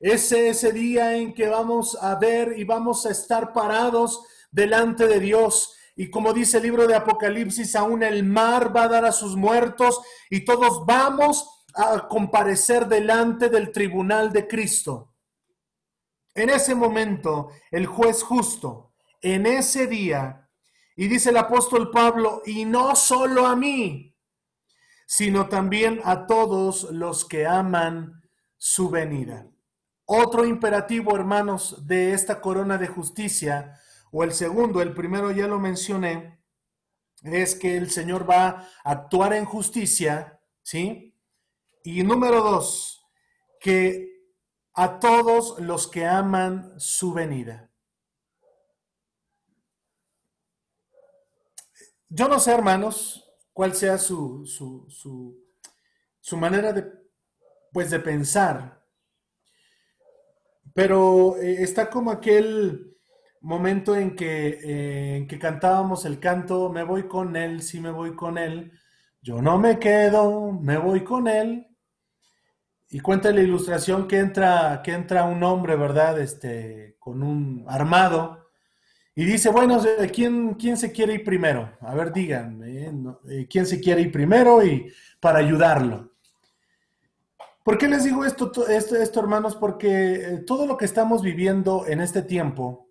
Ese, 0.00 0.48
ese 0.48 0.72
día 0.72 1.14
en 1.14 1.32
que 1.32 1.46
vamos 1.48 1.96
a 2.00 2.16
ver 2.16 2.58
y 2.58 2.64
vamos 2.64 3.06
a 3.06 3.10
estar 3.10 3.52
parados 3.52 4.24
delante 4.52 5.08
de 5.08 5.18
Dios 5.18 5.76
y 5.94 6.10
como 6.10 6.32
dice 6.32 6.56
el 6.56 6.62
libro 6.64 6.86
de 6.86 6.94
Apocalipsis, 6.94 7.76
aún 7.76 8.02
el 8.02 8.24
mar 8.24 8.74
va 8.74 8.84
a 8.84 8.88
dar 8.88 9.04
a 9.04 9.12
sus 9.12 9.36
muertos 9.36 10.00
y 10.30 10.44
todos 10.44 10.86
vamos 10.86 11.64
a 11.74 12.08
comparecer 12.08 12.86
delante 12.86 13.48
del 13.48 13.72
tribunal 13.72 14.32
de 14.32 14.46
Cristo. 14.46 15.14
En 16.34 16.48
ese 16.48 16.74
momento, 16.74 17.50
el 17.70 17.86
juez 17.86 18.22
justo, 18.22 18.94
en 19.20 19.46
ese 19.46 19.86
día, 19.86 20.48
y 20.96 21.08
dice 21.08 21.30
el 21.30 21.36
apóstol 21.36 21.90
Pablo, 21.90 22.42
y 22.46 22.64
no 22.64 22.96
solo 22.96 23.46
a 23.46 23.54
mí, 23.54 24.16
sino 25.06 25.48
también 25.48 26.00
a 26.04 26.26
todos 26.26 26.84
los 26.90 27.26
que 27.26 27.46
aman 27.46 28.22
su 28.56 28.88
venida. 28.88 29.46
Otro 30.06 30.46
imperativo, 30.46 31.14
hermanos, 31.14 31.86
de 31.86 32.12
esta 32.14 32.40
corona 32.40 32.78
de 32.78 32.86
justicia 32.86 33.78
o 34.12 34.22
el 34.22 34.32
segundo, 34.32 34.82
el 34.82 34.92
primero 34.92 35.30
ya 35.32 35.48
lo 35.48 35.58
mencioné, 35.58 36.38
es 37.22 37.54
que 37.54 37.76
el 37.76 37.90
Señor 37.90 38.28
va 38.28 38.46
a 38.48 38.68
actuar 38.84 39.32
en 39.32 39.46
justicia, 39.46 40.38
¿sí? 40.62 41.18
Y 41.82 42.02
número 42.02 42.42
dos, 42.42 43.06
que 43.58 44.12
a 44.74 44.98
todos 44.98 45.58
los 45.60 45.88
que 45.88 46.06
aman 46.06 46.78
su 46.78 47.14
venida. 47.14 47.70
Yo 52.08 52.28
no 52.28 52.38
sé, 52.38 52.52
hermanos, 52.52 53.32
cuál 53.54 53.74
sea 53.74 53.96
su, 53.96 54.44
su, 54.44 56.36
manera 56.36 56.74
de, 56.74 56.84
pues, 57.72 57.90
de 57.90 58.00
pensar, 58.00 58.84
pero 60.74 61.38
eh, 61.38 61.62
está 61.62 61.88
como 61.88 62.10
aquel 62.10 62.91
momento 63.42 63.96
en 63.96 64.16
que, 64.16 64.58
eh, 64.62 65.26
que 65.28 65.38
cantábamos 65.38 66.04
el 66.04 66.18
canto, 66.18 66.70
me 66.70 66.84
voy 66.84 67.04
con 67.04 67.36
él, 67.36 67.62
sí 67.62 67.80
me 67.80 67.90
voy 67.90 68.14
con 68.14 68.38
él, 68.38 68.72
yo 69.20 69.42
no 69.42 69.58
me 69.58 69.78
quedo, 69.78 70.52
me 70.52 70.78
voy 70.78 71.04
con 71.04 71.28
él. 71.28 71.68
Y 72.90 73.00
cuenta 73.00 73.30
la 73.30 73.40
ilustración 73.40 74.06
que 74.06 74.18
entra, 74.18 74.82
que 74.84 74.92
entra 74.92 75.24
un 75.24 75.42
hombre, 75.42 75.76
¿verdad? 75.76 76.20
Este, 76.20 76.96
con 76.98 77.22
un 77.22 77.64
armado. 77.68 78.50
Y 79.14 79.24
dice, 79.24 79.50
bueno, 79.50 79.80
¿quién, 80.12 80.54
quién 80.54 80.76
se 80.76 80.92
quiere 80.92 81.14
ir 81.14 81.24
primero? 81.24 81.70
A 81.80 81.94
ver, 81.94 82.12
díganme, 82.12 82.86
¿eh? 83.28 83.46
¿quién 83.48 83.66
se 83.66 83.80
quiere 83.80 84.02
ir 84.02 84.12
primero? 84.12 84.64
Y 84.64 84.92
para 85.20 85.38
ayudarlo. 85.38 86.12
¿Por 87.62 87.78
qué 87.78 87.88
les 87.88 88.04
digo 88.04 88.24
esto, 88.24 88.50
esto, 88.68 88.96
esto 88.96 89.20
hermanos? 89.20 89.54
Porque 89.54 90.14
eh, 90.14 90.38
todo 90.46 90.66
lo 90.66 90.76
que 90.76 90.84
estamos 90.84 91.22
viviendo 91.22 91.86
en 91.86 92.00
este 92.00 92.22
tiempo, 92.22 92.88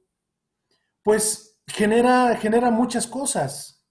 pues 1.04 1.60
genera, 1.68 2.36
genera 2.36 2.72
muchas 2.72 3.08
cosas. 3.08 3.84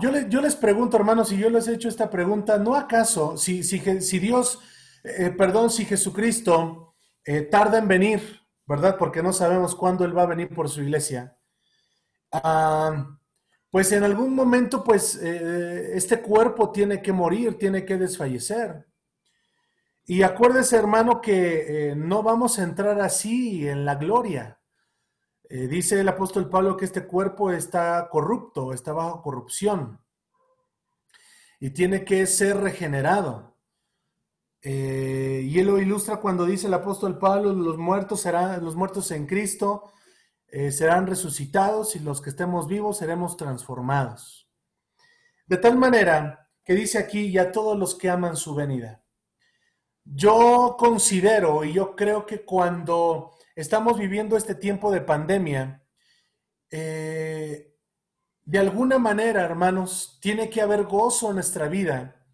Yo, 0.00 0.16
yo, 0.28 0.40
les 0.40 0.54
pregunto, 0.54 0.96
hermanos, 0.96 1.28
si 1.30 1.36
yo 1.36 1.50
les 1.50 1.66
he 1.66 1.74
hecho 1.74 1.88
esta 1.88 2.10
pregunta, 2.10 2.58
¿no 2.58 2.76
acaso, 2.76 3.36
si, 3.36 3.64
si, 3.64 3.80
si 4.00 4.18
Dios, 4.20 4.60
eh, 5.02 5.30
perdón, 5.30 5.70
si 5.70 5.84
Jesucristo 5.84 6.94
eh, 7.24 7.42
tarda 7.42 7.78
en 7.78 7.88
venir, 7.88 8.40
¿verdad? 8.66 8.96
Porque 8.96 9.22
no 9.22 9.32
sabemos 9.32 9.74
cuándo 9.74 10.04
Él 10.04 10.16
va 10.16 10.22
a 10.22 10.26
venir 10.26 10.54
por 10.54 10.68
su 10.68 10.80
iglesia. 10.82 11.36
Ah, 12.30 13.18
pues 13.68 13.90
en 13.90 14.04
algún 14.04 14.34
momento, 14.34 14.84
pues 14.84 15.16
eh, 15.20 15.90
este 15.94 16.20
cuerpo 16.20 16.70
tiene 16.70 17.02
que 17.02 17.12
morir, 17.12 17.58
tiene 17.58 17.84
que 17.84 17.96
desfallecer. 17.96 18.86
Y 20.04 20.22
acuérdese, 20.22 20.76
hermano, 20.76 21.20
que 21.20 21.94
no 21.96 22.22
vamos 22.22 22.58
a 22.58 22.62
entrar 22.62 23.00
así 23.00 23.68
en 23.68 23.84
la 23.84 23.96
gloria. 23.96 24.59
Eh, 25.52 25.66
dice 25.66 25.98
el 25.98 26.08
apóstol 26.08 26.48
Pablo 26.48 26.76
que 26.76 26.84
este 26.84 27.08
cuerpo 27.08 27.50
está 27.50 28.08
corrupto, 28.08 28.72
está 28.72 28.92
bajo 28.92 29.20
corrupción 29.20 30.00
y 31.58 31.70
tiene 31.70 32.04
que 32.04 32.24
ser 32.28 32.58
regenerado. 32.58 33.58
Eh, 34.62 35.42
y 35.44 35.58
él 35.58 35.66
lo 35.66 35.80
ilustra 35.80 36.18
cuando 36.18 36.46
dice 36.46 36.68
el 36.68 36.74
apóstol 36.74 37.18
Pablo, 37.18 37.52
los 37.52 37.78
muertos 37.78 38.20
serán, 38.20 38.64
los 38.64 38.76
muertos 38.76 39.10
en 39.10 39.26
Cristo 39.26 39.90
eh, 40.46 40.70
serán 40.70 41.08
resucitados 41.08 41.96
y 41.96 41.98
los 41.98 42.20
que 42.20 42.30
estemos 42.30 42.68
vivos 42.68 42.98
seremos 42.98 43.36
transformados. 43.36 44.48
De 45.46 45.56
tal 45.56 45.76
manera 45.76 46.48
que 46.62 46.74
dice 46.74 46.96
aquí 46.96 47.32
ya 47.32 47.50
todos 47.50 47.76
los 47.76 47.96
que 47.96 48.08
aman 48.08 48.36
su 48.36 48.54
venida. 48.54 49.02
Yo 50.04 50.76
considero 50.78 51.64
y 51.64 51.72
yo 51.72 51.96
creo 51.96 52.24
que 52.24 52.44
cuando 52.44 53.32
estamos 53.60 53.98
viviendo 53.98 54.36
este 54.36 54.54
tiempo 54.54 54.90
de 54.90 55.00
pandemia, 55.00 55.84
eh, 56.70 57.74
de 58.42 58.58
alguna 58.58 58.98
manera, 58.98 59.42
hermanos, 59.42 60.18
tiene 60.20 60.50
que 60.50 60.60
haber 60.60 60.84
gozo 60.84 61.28
en 61.28 61.34
nuestra 61.36 61.68
vida, 61.68 62.26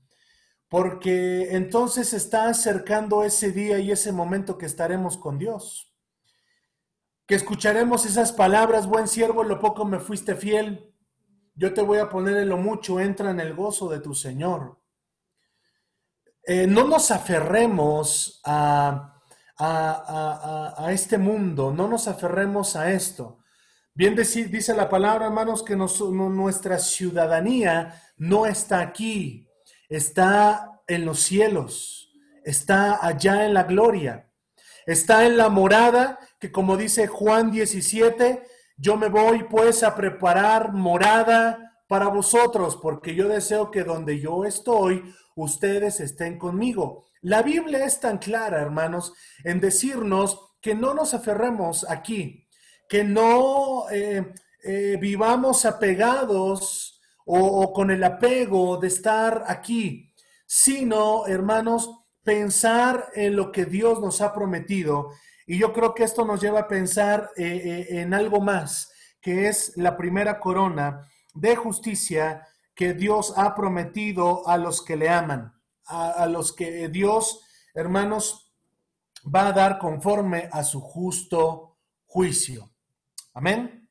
porque 0.68 1.54
entonces 1.54 2.12
está 2.12 2.48
acercando 2.48 3.24
ese 3.24 3.52
día 3.52 3.78
y 3.78 3.90
ese 3.90 4.12
momento 4.12 4.56
que 4.56 4.66
estaremos 4.66 5.16
con 5.16 5.38
Dios. 5.38 5.94
Que 7.26 7.34
escucharemos 7.34 8.06
esas 8.06 8.32
palabras, 8.32 8.86
buen 8.86 9.08
siervo, 9.08 9.42
lo 9.42 9.58
poco 9.58 9.84
me 9.84 9.98
fuiste 9.98 10.36
fiel, 10.36 10.94
yo 11.54 11.74
te 11.74 11.82
voy 11.82 11.98
a 11.98 12.08
poner 12.08 12.36
en 12.36 12.48
lo 12.48 12.56
mucho, 12.56 13.00
entra 13.00 13.30
en 13.30 13.40
el 13.40 13.54
gozo 13.54 13.88
de 13.88 14.00
tu 14.00 14.14
Señor. 14.14 14.80
Eh, 16.44 16.66
no 16.66 16.86
nos 16.86 17.10
aferremos 17.10 18.40
a, 18.44 19.15
a, 19.58 20.88
este 20.90 21.18
mundo, 21.18 21.72
no 21.72 21.88
nos 21.88 22.08
aferremos 22.08 22.76
a 22.76 22.92
esto. 22.92 23.38
Bien 23.94 24.14
dice 24.14 24.74
la 24.74 24.88
palabra, 24.88 25.26
hermanos, 25.26 25.62
que 25.62 25.76
nuestra 25.76 26.78
ciudadanía 26.78 28.02
no 28.18 28.46
está 28.46 28.80
aquí, 28.80 29.48
está 29.88 30.82
en 30.86 31.06
los 31.06 31.20
cielos, 31.20 32.12
está 32.44 33.04
allá 33.04 33.46
en 33.46 33.54
la 33.54 33.64
gloria, 33.64 34.30
está 34.86 35.24
en 35.24 35.36
la 35.36 35.48
morada, 35.48 36.18
que 36.38 36.52
como 36.52 36.76
dice 36.76 37.06
Juan 37.06 37.50
17, 37.50 38.42
yo 38.76 38.96
me 38.96 39.08
voy 39.08 39.44
pues 39.44 39.82
a 39.82 39.94
preparar 39.94 40.72
morada 40.74 41.66
para 41.88 42.08
vosotros, 42.08 42.76
porque 42.76 43.14
yo 43.14 43.28
deseo 43.28 43.70
que 43.70 43.84
donde 43.84 44.20
yo 44.20 44.44
estoy, 44.44 45.14
ustedes 45.34 46.00
estén 46.00 46.38
conmigo. 46.38 47.06
La 47.26 47.42
Biblia 47.42 47.84
es 47.84 47.98
tan 47.98 48.18
clara, 48.18 48.60
hermanos, 48.62 49.12
en 49.42 49.58
decirnos 49.58 50.54
que 50.60 50.76
no 50.76 50.94
nos 50.94 51.12
aferremos 51.12 51.84
aquí, 51.90 52.46
que 52.88 53.02
no 53.02 53.90
eh, 53.90 54.32
eh, 54.62 54.96
vivamos 55.00 55.64
apegados 55.64 57.02
o, 57.24 57.40
o 57.40 57.72
con 57.72 57.90
el 57.90 58.04
apego 58.04 58.76
de 58.76 58.86
estar 58.86 59.42
aquí, 59.48 60.14
sino, 60.46 61.26
hermanos, 61.26 61.90
pensar 62.22 63.08
en 63.16 63.34
lo 63.34 63.50
que 63.50 63.64
Dios 63.64 64.00
nos 64.00 64.20
ha 64.20 64.32
prometido. 64.32 65.10
Y 65.48 65.58
yo 65.58 65.72
creo 65.72 65.94
que 65.94 66.04
esto 66.04 66.24
nos 66.24 66.40
lleva 66.40 66.60
a 66.60 66.68
pensar 66.68 67.32
eh, 67.36 67.88
en 67.90 68.14
algo 68.14 68.40
más, 68.40 68.92
que 69.20 69.48
es 69.48 69.72
la 69.74 69.96
primera 69.96 70.38
corona 70.38 71.00
de 71.34 71.56
justicia 71.56 72.46
que 72.72 72.94
Dios 72.94 73.34
ha 73.36 73.52
prometido 73.56 74.46
a 74.46 74.56
los 74.58 74.80
que 74.80 74.94
le 74.94 75.08
aman, 75.08 75.55
a, 75.86 76.26
los 76.26 76.52
que 76.52 76.88
Dios, 76.88 77.42
hermanos, 77.74 78.52
va 79.24 79.48
a 79.48 79.52
dar 79.52 79.78
conforme 79.78 80.48
a 80.52 80.64
su 80.64 80.80
justo 80.80 81.76
juicio. 82.06 82.70
Amén. 83.34 83.88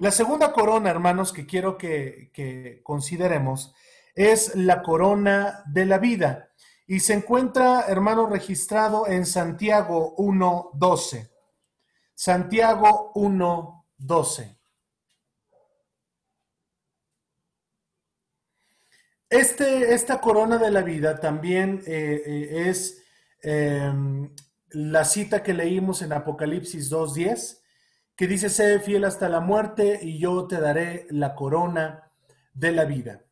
La 0.00 0.10
segunda 0.10 0.52
corona, 0.52 0.90
hermanos, 0.90 1.32
que 1.32 1.46
quiero 1.46 1.78
que, 1.78 2.30
que 2.32 2.80
consideremos 2.82 3.74
es 4.14 4.54
la 4.54 4.82
corona 4.82 5.62
de 5.66 5.86
la 5.86 5.98
vida 5.98 6.50
y 6.86 7.00
se 7.00 7.14
encuentra, 7.14 7.84
hermano, 7.86 8.26
registrado 8.26 9.06
en 9.06 9.24
Santiago 9.24 10.16
1.12. 10.16 11.30
Santiago 12.14 13.12
1.12. 13.14 14.59
Este, 19.30 19.94
esta 19.94 20.20
corona 20.20 20.58
de 20.58 20.72
la 20.72 20.82
vida 20.82 21.20
también 21.20 21.84
eh, 21.86 22.20
eh, 22.26 22.68
es 22.68 23.04
em, 23.42 24.34
la 24.70 25.04
cita 25.04 25.44
que 25.44 25.54
leímos 25.54 26.02
en 26.02 26.12
Apocalipsis 26.12 26.90
2.10, 26.90 27.60
que 28.16 28.26
dice, 28.26 28.48
sé 28.48 28.80
fiel 28.80 29.04
hasta 29.04 29.28
la 29.28 29.38
muerte 29.38 30.00
y 30.02 30.18
yo 30.18 30.48
te 30.48 30.60
daré 30.60 31.06
la 31.10 31.36
corona 31.36 32.10
de 32.54 32.72
la 32.72 32.84
vida. 32.84 33.22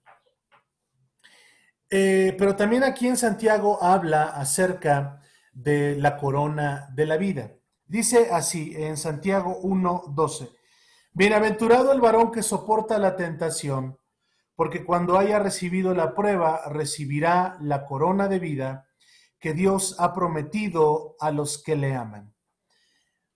Eh, 1.91 2.37
pero 2.39 2.55
también 2.55 2.85
aquí 2.85 3.09
en 3.09 3.17
Santiago 3.17 3.83
habla 3.83 4.25
acerca 4.25 5.21
de 5.53 5.97
la 5.97 6.17
corona 6.17 6.89
de 6.95 7.07
la 7.07 7.17
vida. 7.17 7.51
Dice 7.87 8.29
así 8.31 8.73
en 8.77 8.97
Santiago 8.97 9.61
1:12, 9.63 10.49
Bienaventurado 11.13 11.91
el 11.91 12.01
varón 12.01 12.31
que 12.31 12.45
soporta 12.45 12.99
la 12.99 13.17
tentación, 13.17 13.99
porque 14.59 14.85
cuando 14.85 15.16
haya 15.16 15.38
recibido 15.38 15.94
la 15.94 16.16
prueba, 16.16 16.62
recibirá 16.66 17.57
la 17.61 17.87
corona 17.87 18.27
de 18.27 18.40
vida 18.40 18.88
que 19.38 19.55
Dios 19.55 19.94
ha 20.01 20.12
prometido 20.12 21.14
a 21.21 21.31
los 21.31 21.62
que 21.62 21.77
le 21.77 21.94
aman. 21.94 22.35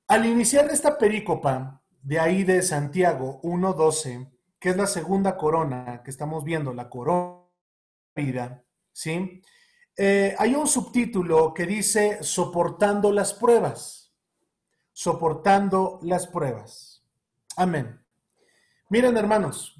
Al 0.08 0.26
iniciar 0.26 0.68
esta 0.72 0.98
perícopa, 0.98 1.80
de 2.02 2.18
ahí 2.18 2.42
de 2.42 2.60
Santiago 2.60 3.38
1:12, 3.44 4.32
que 4.58 4.70
es 4.70 4.76
la 4.76 4.88
segunda 4.88 5.36
corona 5.36 6.02
que 6.02 6.10
estamos 6.10 6.42
viendo, 6.42 6.74
la 6.74 6.90
corona 6.90 7.44
vida, 8.16 8.64
¿sí? 8.90 9.40
Eh, 9.96 10.34
hay 10.36 10.56
un 10.56 10.66
subtítulo 10.66 11.54
que 11.54 11.66
dice 11.66 12.24
soportando 12.24 13.12
las 13.12 13.32
pruebas, 13.32 14.12
soportando 14.92 16.00
las 16.02 16.26
pruebas. 16.26 17.06
Amén. 17.56 18.04
Miren, 18.88 19.16
hermanos, 19.16 19.71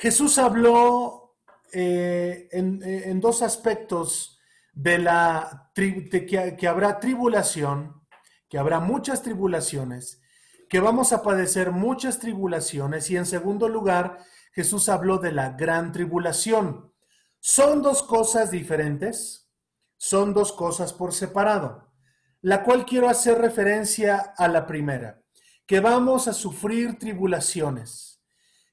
Jesús 0.00 0.38
habló 0.38 1.36
eh, 1.74 2.48
en, 2.52 3.20
dos 3.20 3.42
aspectos 3.42 4.40
de 4.72 4.96
la 4.96 5.70
que, 5.74 6.56
que 6.58 6.68
habrá 6.68 6.98
tribulación, 6.98 8.02
que 8.48 8.56
habrá 8.56 8.80
muchas 8.80 9.22
tribulaciones, 9.22 10.22
que 10.70 10.80
vamos 10.80 11.12
a 11.12 11.22
padecer 11.22 11.70
muchas 11.70 12.18
tribulaciones 12.18 13.10
y 13.10 13.18
en 13.18 13.26
segundo 13.26 13.68
lugar, 13.68 14.24
Jesús 14.54 14.88
habló 14.88 15.18
de 15.18 15.32
la 15.32 15.50
gran 15.50 15.92
tribulación. 15.92 16.94
Son 17.38 17.82
dos 17.82 18.02
cosas 18.02 18.50
diferentes, 18.50 19.50
son 19.98 20.32
dos 20.32 20.54
cosas 20.54 20.94
por 20.94 21.12
separado, 21.12 21.92
la 22.40 22.62
cual 22.62 22.86
quiero 22.86 23.06
hacer 23.06 23.36
referencia 23.36 24.32
a 24.34 24.48
la 24.48 24.66
primera, 24.66 25.20
que 25.66 25.80
vamos 25.80 26.26
a 26.26 26.32
sufrir 26.32 26.98
tribulaciones, 26.98 28.19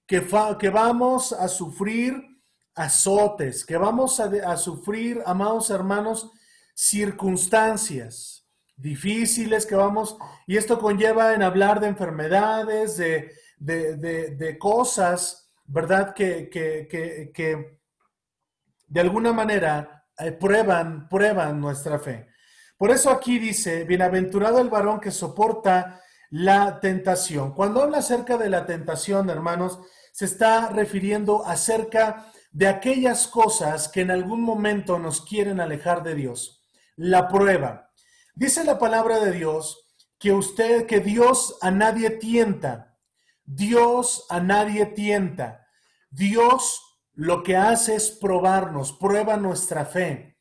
que, 0.07 0.25
que 0.59 0.69
vamos 0.69 1.33
a 1.33 1.47
sufrir 1.47 2.15
azotes, 2.73 3.65
que 3.65 3.77
vamos 3.77 4.19
a, 4.19 4.31
a 4.51 4.57
sufrir, 4.57 5.21
amados 5.25 5.69
hermanos, 5.69 6.31
circunstancias 6.73 8.45
difíciles 8.75 9.65
que 9.65 9.75
vamos, 9.75 10.17
y 10.45 10.55
esto 10.55 10.79
conlleva 10.79 11.33
en 11.33 11.41
hablar 11.41 11.79
de 11.79 11.87
enfermedades, 11.87 12.95
de, 12.97 13.31
de, 13.57 13.97
de, 13.97 14.35
de 14.35 14.57
cosas 14.57 15.47
¿verdad? 15.67 16.13
Que, 16.13 16.49
que, 16.49 17.79
de 18.87 18.99
alguna 19.01 19.33
manera 19.33 20.05
eh, 20.17 20.31
prueban, 20.31 21.09
prueban 21.09 21.59
nuestra 21.59 21.99
fe. 21.99 22.29
Por 22.77 22.91
eso 22.91 23.09
aquí 23.09 23.37
dice, 23.37 23.83
bienaventurado 23.83 24.59
el 24.59 24.69
varón 24.69 24.99
que 24.99 25.11
soporta 25.11 26.01
la 26.29 26.79
tentación. 26.79 27.53
Cuando 27.53 27.81
habla 27.83 27.97
acerca 27.97 28.37
de 28.37 28.49
la 28.49 28.65
tentación, 28.65 29.29
hermanos, 29.29 29.79
se 30.17 30.25
está 30.25 30.69
refiriendo 30.69 31.45
acerca 31.45 32.31
de 32.51 32.67
aquellas 32.67 33.27
cosas 33.27 33.87
que 33.87 34.01
en 34.01 34.09
algún 34.09 34.41
momento 34.41 34.97
nos 34.97 35.21
quieren 35.21 35.59
alejar 35.59 36.01
de 36.01 36.15
Dios. 36.15 36.63
La 36.95 37.27
prueba. 37.27 37.91
Dice 38.33 38.63
la 38.63 38.79
palabra 38.79 39.19
de 39.19 39.31
Dios 39.31 39.93
que 40.17 40.33
usted, 40.33 40.87
que 40.87 41.01
Dios 41.01 41.59
a 41.61 41.69
nadie 41.69 42.09
tienta, 42.09 42.97
Dios 43.45 44.25
a 44.29 44.39
nadie 44.39 44.87
tienta. 44.87 45.67
Dios 46.09 46.81
lo 47.13 47.43
que 47.43 47.55
hace 47.55 47.93
es 47.93 48.09
probarnos, 48.09 48.93
prueba 48.93 49.37
nuestra 49.37 49.85
fe. 49.85 50.36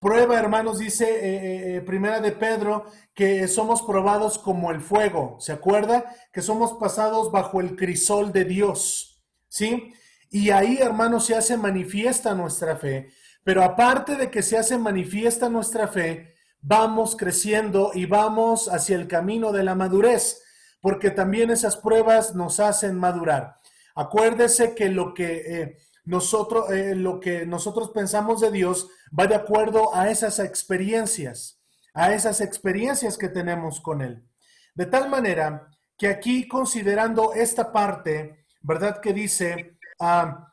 Prueba, 0.00 0.38
hermanos, 0.38 0.78
dice 0.78 1.04
eh, 1.04 1.18
eh, 1.22 1.76
eh, 1.76 1.80
Primera 1.80 2.20
de 2.20 2.32
Pedro, 2.32 2.86
que 3.14 3.48
somos 3.48 3.82
probados 3.82 4.38
como 4.38 4.70
el 4.70 4.80
fuego. 4.80 5.36
¿Se 5.40 5.52
acuerda? 5.52 6.04
Que 6.32 6.40
somos 6.40 6.74
pasados 6.74 7.32
bajo 7.32 7.60
el 7.60 7.74
crisol 7.74 8.32
de 8.32 8.44
Dios. 8.44 9.24
¿Sí? 9.48 9.92
Y 10.30 10.50
ahí, 10.50 10.78
hermanos, 10.80 11.26
se 11.26 11.34
hace 11.34 11.56
manifiesta 11.56 12.34
nuestra 12.34 12.76
fe. 12.76 13.10
Pero 13.42 13.64
aparte 13.64 14.16
de 14.16 14.30
que 14.30 14.42
se 14.42 14.56
hace 14.56 14.78
manifiesta 14.78 15.48
nuestra 15.48 15.88
fe, 15.88 16.34
vamos 16.60 17.16
creciendo 17.16 17.90
y 17.94 18.06
vamos 18.06 18.68
hacia 18.68 18.94
el 18.94 19.08
camino 19.08 19.52
de 19.52 19.64
la 19.64 19.74
madurez 19.74 20.42
porque 20.80 21.10
también 21.10 21.50
esas 21.50 21.76
pruebas 21.76 22.34
nos 22.34 22.60
hacen 22.60 22.96
madurar. 22.96 23.56
Acuérdese 23.94 24.74
que 24.74 24.88
lo 24.88 25.12
que, 25.12 25.76
nosotros, 26.08 26.70
eh, 26.70 26.94
lo 26.94 27.20
que 27.20 27.44
nosotros 27.44 27.90
pensamos 27.90 28.40
de 28.40 28.50
Dios 28.50 28.88
va 29.16 29.26
de 29.26 29.34
acuerdo 29.34 29.94
a 29.94 30.08
esas 30.08 30.38
experiencias, 30.38 31.60
a 31.92 32.14
esas 32.14 32.40
experiencias 32.40 33.18
que 33.18 33.28
tenemos 33.28 33.78
con 33.82 34.00
Él. 34.00 34.26
De 34.74 34.86
tal 34.86 35.10
manera 35.10 35.68
que 35.98 36.08
aquí 36.08 36.48
considerando 36.48 37.34
esta 37.34 37.70
parte, 37.72 38.46
¿verdad? 38.62 39.02
Que 39.02 39.12
dice, 39.12 39.76
ah, 40.00 40.50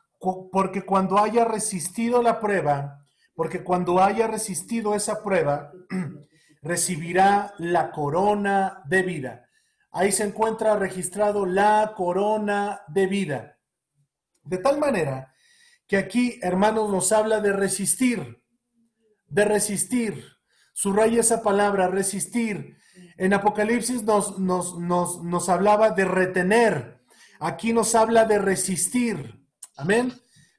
porque 0.52 0.82
cuando 0.82 1.18
haya 1.18 1.46
resistido 1.46 2.22
la 2.22 2.38
prueba, 2.38 3.02
porque 3.34 3.64
cuando 3.64 4.02
haya 4.02 4.26
resistido 4.26 4.94
esa 4.94 5.22
prueba, 5.22 5.72
recibirá 6.62 7.54
la 7.56 7.92
corona 7.92 8.82
de 8.84 9.02
vida. 9.02 9.48
Ahí 9.90 10.12
se 10.12 10.24
encuentra 10.24 10.76
registrado 10.76 11.46
la 11.46 11.94
corona 11.96 12.82
de 12.88 13.06
vida. 13.06 13.56
De 14.42 14.58
tal 14.58 14.78
manera 14.78 15.32
que 15.86 15.96
aquí, 15.96 16.38
hermanos, 16.42 16.90
nos 16.90 17.12
habla 17.12 17.40
de 17.40 17.52
resistir, 17.52 18.42
de 19.28 19.44
resistir. 19.44 20.24
Subraya 20.72 21.20
esa 21.20 21.42
palabra, 21.42 21.88
resistir. 21.88 22.76
En 23.16 23.32
Apocalipsis 23.32 24.02
nos, 24.02 24.38
nos, 24.38 24.78
nos, 24.78 25.22
nos 25.22 25.48
hablaba 25.48 25.90
de 25.90 26.04
retener. 26.04 27.00
Aquí 27.40 27.72
nos 27.72 27.94
habla 27.94 28.24
de 28.24 28.38
resistir. 28.38 29.42
Amén. 29.76 30.12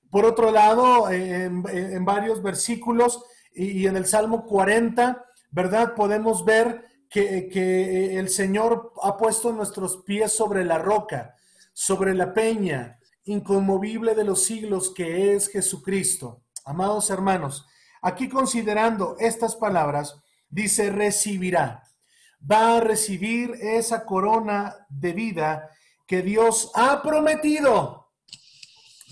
Por 0.09 0.25
otro 0.25 0.51
lado, 0.51 1.09
en, 1.11 2.05
varios 2.05 2.41
versículos 2.41 3.23
y, 3.53 3.85
en 3.87 3.97
el 3.97 4.05
Salmo 4.05 4.45
40, 4.45 5.25
¿verdad? 5.51 5.93
Podemos 5.95 6.45
ver 6.45 6.85
que, 7.09 7.49
que, 7.49 8.17
el 8.17 8.29
Señor 8.29 8.93
ha 9.03 9.17
puesto 9.17 9.51
nuestros 9.51 9.97
pies 10.03 10.31
sobre 10.31 10.63
la 10.63 10.77
roca, 10.77 11.35
sobre 11.73 12.13
la 12.13 12.33
peña, 12.33 12.96
inconmovible 13.27 14.15
de 14.15 14.23
los 14.23 14.43
siglos 14.43 14.91
que 14.93 15.35
es 15.35 15.49
Jesucristo. 15.49 16.43
Amados 16.65 17.09
hermanos, 17.09 17.65
aquí 18.01 18.29
considerando 18.29 19.15
estas 19.19 19.55
palabras, 19.55 20.19
dice 20.49 20.89
recibirá. 20.89 21.83
Va 22.39 22.77
a 22.77 22.79
recibir 22.79 23.51
esa 23.61 24.05
corona 24.05 24.75
de 24.89 25.13
vida 25.13 25.69
que 26.05 26.21
Dios 26.21 26.71
ha 26.75 27.01
prometido. 27.01 28.11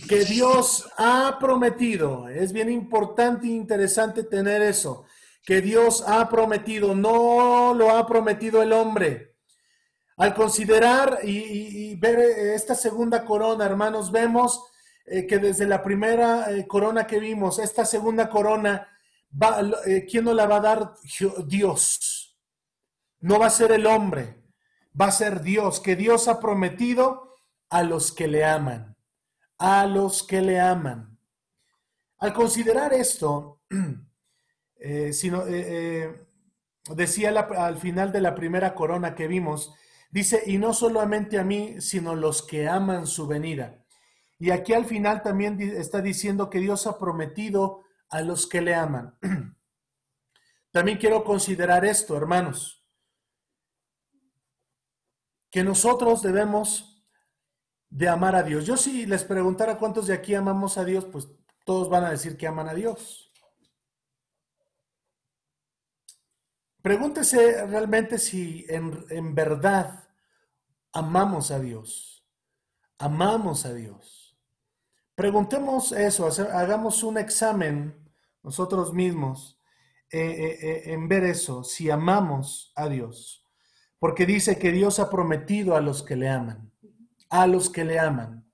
Que 0.08 0.26
Dios 0.26 0.90
ha 0.98 1.38
prometido. 1.40 2.30
Es 2.30 2.54
bien 2.54 2.72
importante 2.72 3.48
e 3.48 3.52
interesante 3.52 4.24
tener 4.24 4.62
eso. 4.62 5.06
Que 5.44 5.62
Dios 5.62 6.04
ha 6.08 6.30
prometido. 6.30 6.96
No 6.96 7.74
lo 7.74 7.92
ha 7.92 8.06
prometido 8.06 8.62
el 8.62 8.74
hombre. 8.74 9.35
Al 10.18 10.34
considerar 10.34 11.20
y, 11.24 11.96
ver 11.96 12.20
eh, 12.20 12.56
esta 12.56 12.74
segunda 12.74 13.26
corona, 13.26 13.66
hermanos, 13.66 14.12
vemos 14.12 14.64
eh, 15.06 15.28
que 15.28 15.40
desde 15.40 15.66
la 15.66 15.84
primera 15.84 16.52
eh, 16.52 16.66
corona 16.66 17.06
que 17.06 17.20
vimos, 17.20 17.60
esta 17.60 17.84
segunda 17.86 18.30
corona, 18.30 18.88
¿quién 20.10 20.24
nos 20.24 20.36
la 20.36 20.46
va 20.46 20.58
a 20.58 20.62
dar? 20.62 20.94
Dios. 21.46 22.38
No 23.20 23.40
va 23.40 23.48
a 23.48 23.50
ser 23.50 23.74
el 23.74 23.86
hombre, 23.86 24.42
va 25.00 25.08
a 25.08 25.12
ser 25.12 25.42
Dios, 25.42 25.82
que 25.82 25.98
Dios 25.98 26.30
ha 26.30 26.40
prometido 26.40 27.36
a 27.70 27.84
los 27.84 28.14
que 28.14 28.28
le 28.28 28.46
aman, 28.46 28.96
a 29.58 29.86
los 29.86 30.24
que 30.24 30.42
le 30.42 30.62
aman. 30.62 31.20
Al 32.20 32.32
considerar 32.34 32.94
esto, 32.94 33.64
decía 36.96 37.30
al 37.58 37.78
final 37.78 38.12
de 38.14 38.22
la 38.22 38.34
primera 38.34 38.74
corona 38.74 39.14
que 39.14 39.28
vimos, 39.28 39.74
Dice, 40.16 40.44
y 40.46 40.58
no 40.58 40.74
solamente 40.74 41.38
a 41.38 41.44
mí, 41.44 41.82
sino 41.82 42.16
los 42.16 42.42
que 42.42 42.70
aman 42.70 43.06
su 43.06 43.28
venida. 43.28 43.84
Y 44.40 44.50
aquí 44.52 44.72
al 44.72 44.86
final 44.86 45.22
también 45.22 45.60
está 45.60 46.00
diciendo 46.00 46.50
que 46.50 46.60
Dios 46.60 46.88
ha 46.88 46.98
prometido 46.98 47.82
a 48.08 48.22
los 48.22 48.48
que 48.48 48.62
le 48.62 48.76
aman. 48.76 49.18
También 50.72 51.00
quiero 51.00 51.26
considerar 51.26 51.84
esto, 51.84 52.16
hermanos, 52.16 52.88
que 55.50 55.66
nosotros 55.66 56.22
debemos 56.22 57.06
de 57.90 58.08
amar 58.08 58.38
a 58.38 58.44
Dios. 58.44 58.66
Yo 58.66 58.78
si 58.78 59.06
les 59.06 59.26
preguntara 59.26 59.78
cuántos 59.78 60.08
de 60.08 60.14
aquí 60.14 60.34
amamos 60.34 60.78
a 60.78 60.86
Dios, 60.86 61.04
pues 61.04 61.28
todos 61.66 61.90
van 61.90 62.06
a 62.06 62.12
decir 62.12 62.38
que 62.38 62.48
aman 62.48 62.70
a 62.70 62.74
Dios. 62.74 63.34
Pregúntese 66.82 67.68
realmente 67.68 68.18
si 68.18 68.66
en, 68.70 69.06
en 69.10 69.36
verdad 69.36 70.05
amamos 70.96 71.52
a 71.52 71.60
Dios. 71.60 72.26
Amamos 72.98 73.66
a 73.66 73.74
Dios. 73.74 74.38
Preguntemos 75.14 75.92
eso, 75.92 76.28
hagamos 76.54 77.04
un 77.04 77.18
examen 77.18 77.94
nosotros 78.42 78.94
mismos 78.94 79.60
eh, 80.12 80.20
eh, 80.20 80.58
eh, 80.62 80.94
en 80.94 81.08
ver 81.08 81.24
eso, 81.26 81.64
si 81.64 81.90
amamos 81.90 82.72
a 82.76 82.88
Dios. 82.88 83.46
Porque 84.00 84.26
dice 84.26 84.58
que 84.58 84.72
Dios 84.72 85.00
ha 85.00 85.10
prometido 85.10 85.76
a 85.76 85.82
los 85.82 86.04
que 86.04 86.16
le 86.16 86.30
aman, 86.30 86.72
a 87.30 87.48
los 87.48 87.70
que 87.70 87.84
le 87.84 88.00
aman. 88.00 88.50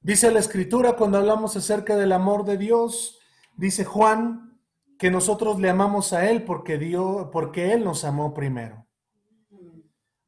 Dice 0.00 0.30
la 0.30 0.40
escritura 0.40 0.94
cuando 0.94 1.18
hablamos 1.18 1.56
acerca 1.56 1.96
del 1.96 2.12
amor 2.12 2.44
de 2.44 2.58
Dios, 2.58 3.18
dice 3.56 3.84
Juan, 3.84 4.60
que 4.98 5.10
nosotros 5.10 5.58
le 5.58 5.70
amamos 5.70 6.12
a 6.12 6.28
Él 6.28 6.44
porque, 6.44 6.78
Dios, 6.78 7.28
porque 7.32 7.72
Él 7.72 7.84
nos 7.84 8.04
amó 8.04 8.34
primero. 8.34 8.81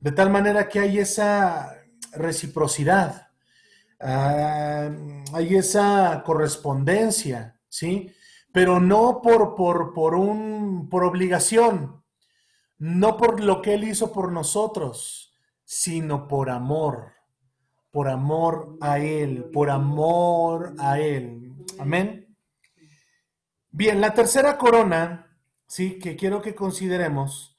De 0.04 0.12
tal 0.12 0.28
manera 0.28 0.68
que 0.68 0.80
hay 0.80 0.98
esa 0.98 1.78
reciprocidad, 2.12 3.28
ah, 3.98 4.90
hay 5.32 5.54
esa 5.54 6.22
correspondencia, 6.26 7.58
¿sí? 7.70 8.12
Pero 8.52 8.80
no 8.80 9.22
por, 9.22 9.54
por, 9.54 9.94
por, 9.94 10.14
un, 10.14 10.90
por 10.90 11.04
obligación, 11.04 12.04
no 12.76 13.16
por 13.16 13.40
lo 13.40 13.62
que 13.62 13.72
Él 13.72 13.84
hizo 13.84 14.12
por 14.12 14.30
nosotros, 14.30 15.34
sino 15.64 16.28
por 16.28 16.50
amor, 16.50 17.14
por 17.90 18.10
amor 18.10 18.76
a 18.82 18.98
Él, 18.98 19.46
por 19.54 19.70
amor 19.70 20.74
a 20.80 21.00
Él. 21.00 21.54
Amén. 21.78 22.36
Bien, 23.70 24.02
la 24.02 24.12
tercera 24.12 24.58
corona, 24.58 25.34
sí, 25.66 25.98
que 25.98 26.14
quiero 26.14 26.42
que 26.42 26.54
consideremos, 26.54 27.58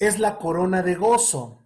es 0.00 0.18
la 0.18 0.38
corona 0.38 0.82
de 0.82 0.96
gozo. 0.96 1.63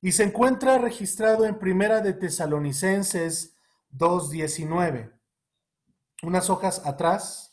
Y 0.00 0.12
se 0.12 0.24
encuentra 0.24 0.78
registrado 0.78 1.44
en 1.44 1.58
Primera 1.58 2.00
de 2.00 2.14
Tesalonicenses 2.14 3.56
2.19. 3.92 5.12
Unas 6.22 6.48
hojas 6.48 6.82
atrás. 6.86 7.52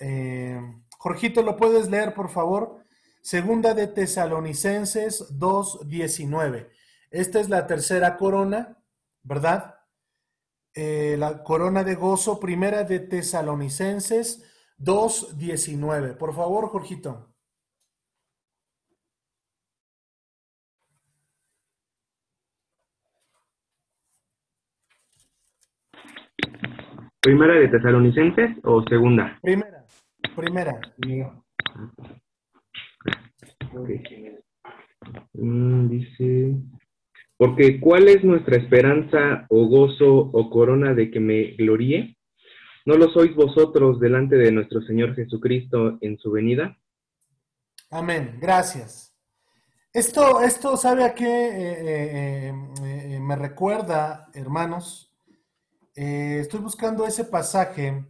Eh, 0.00 0.60
Jorgito, 0.98 1.42
¿lo 1.42 1.56
puedes 1.56 1.88
leer, 1.88 2.14
por 2.14 2.30
favor? 2.30 2.84
Segunda 3.22 3.74
de 3.74 3.86
Tesalonicenses 3.86 5.36
2.19. 5.38 6.68
Esta 7.10 7.40
es 7.40 7.48
la 7.48 7.66
tercera 7.66 8.16
corona, 8.16 8.78
¿verdad? 9.22 9.76
Eh, 10.74 11.16
la 11.18 11.42
corona 11.42 11.84
de 11.84 11.94
gozo, 11.94 12.38
primera 12.40 12.84
de 12.84 13.00
Tesalonicenses 13.00 14.42
2.19. 14.78 16.16
Por 16.16 16.34
favor, 16.34 16.68
Jorgito. 16.68 17.35
¿Primera 27.26 27.54
de 27.54 27.66
Tesalonicenses 27.66 28.56
o 28.62 28.84
segunda? 28.84 29.36
Primera, 29.42 29.84
primera. 30.36 30.80
Mm, 35.32 35.88
dice, 35.88 36.54
porque 37.36 37.80
¿cuál 37.80 38.06
es 38.06 38.22
nuestra 38.22 38.56
esperanza 38.56 39.44
o 39.48 39.66
gozo 39.66 40.08
o 40.08 40.48
corona 40.50 40.94
de 40.94 41.10
que 41.10 41.18
me 41.18 41.56
gloríe? 41.56 42.16
¿No 42.84 42.94
lo 42.94 43.08
sois 43.08 43.34
vosotros 43.34 43.98
delante 43.98 44.36
de 44.36 44.52
nuestro 44.52 44.80
Señor 44.82 45.16
Jesucristo 45.16 45.98
en 46.02 46.18
su 46.18 46.30
venida? 46.30 46.78
Amén, 47.90 48.38
gracias. 48.40 49.12
Esto, 49.92 50.42
esto 50.42 50.76
¿sabe 50.76 51.02
a 51.02 51.12
qué 51.12 51.26
eh, 51.26 51.76
eh, 51.80 52.54
eh, 52.84 53.18
me 53.20 53.34
recuerda, 53.34 54.28
hermanos? 54.32 55.05
Estoy 55.96 56.60
buscando 56.60 57.06
ese 57.06 57.24
pasaje. 57.24 58.04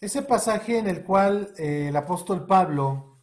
ese 0.00 0.22
pasaje 0.22 0.78
en 0.78 0.88
el 0.88 1.04
cual 1.04 1.52
el 1.58 1.94
apóstol 1.94 2.46
Pablo 2.46 3.18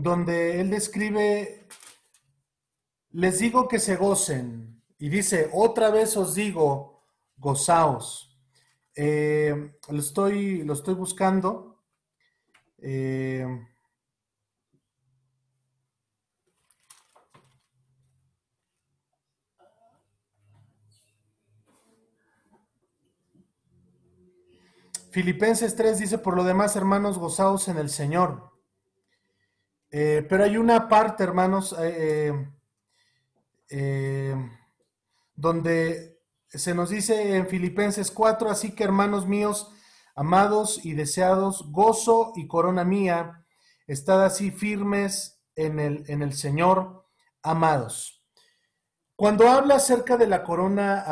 donde 0.00 0.60
él 0.60 0.70
describe, 0.70 1.66
les 3.10 3.38
digo 3.38 3.68
que 3.68 3.78
se 3.78 3.96
gocen, 3.96 4.82
y 4.98 5.08
dice, 5.08 5.50
otra 5.52 5.90
vez 5.90 6.16
os 6.16 6.34
digo, 6.34 7.02
gozaos. 7.36 8.38
Lo, 8.96 9.98
estoy, 9.98 10.62
lo 10.62 10.72
estoy 10.74 10.94
buscando. 10.94 11.71
Em, 12.84 13.64
Filipenses 25.12 25.76
3 25.76 25.98
dice, 25.98 26.18
por 26.18 26.34
lo 26.34 26.42
demás, 26.42 26.74
hermanos, 26.74 27.18
gozaos 27.18 27.68
en 27.68 27.76
el 27.78 27.88
Señor. 27.88 28.50
Eh, 29.90 30.26
pero 30.28 30.42
hay 30.42 30.56
una 30.56 30.88
parte, 30.88 31.22
hermanos, 31.22 31.76
eh, 31.78 32.32
eh, 33.68 34.34
donde 35.36 36.18
se 36.48 36.74
nos 36.74 36.90
dice 36.90 37.36
en 37.36 37.46
Filipenses 37.46 38.10
4, 38.10 38.50
así 38.50 38.74
que 38.74 38.84
hermanos 38.84 39.28
míos, 39.28 39.70
Amados 40.14 40.84
y 40.84 40.92
deseados, 40.92 41.70
gozo 41.70 42.32
y 42.36 42.46
corona 42.46 42.84
mía, 42.84 43.44
estad 43.86 44.24
así 44.24 44.50
firmes 44.50 45.42
en 45.56 45.78
el, 45.78 46.04
en 46.08 46.22
el 46.22 46.32
Señor, 46.32 47.06
amados. 47.42 48.22
Cuando 49.16 49.48
habla 49.48 49.76
acerca 49.76 50.16
de 50.16 50.26
la 50.26 50.42
corona, 50.42 51.04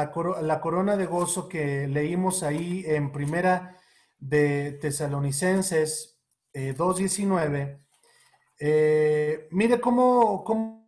la 0.42 0.60
corona 0.60 0.96
de 0.96 1.06
gozo 1.06 1.48
que 1.48 1.86
leímos 1.86 2.42
ahí 2.42 2.82
en 2.86 3.12
primera 3.12 3.76
de 4.18 4.72
Tesalonicenses 4.72 6.20
2.19, 6.52 7.56
eh, 7.58 7.78
eh, 8.58 9.48
mire 9.52 9.80
cómo, 9.80 10.42
cómo 10.44 10.80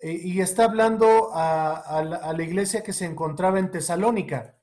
eh, 0.00 0.20
y 0.22 0.40
está 0.40 0.64
hablando 0.64 1.30
a, 1.32 2.32
la, 2.36 2.42
iglesia 2.42 2.82
que 2.82 2.92
se 2.92 3.06
encontraba 3.06 3.58
en 3.58 3.70
Tesalónica. 3.70 4.55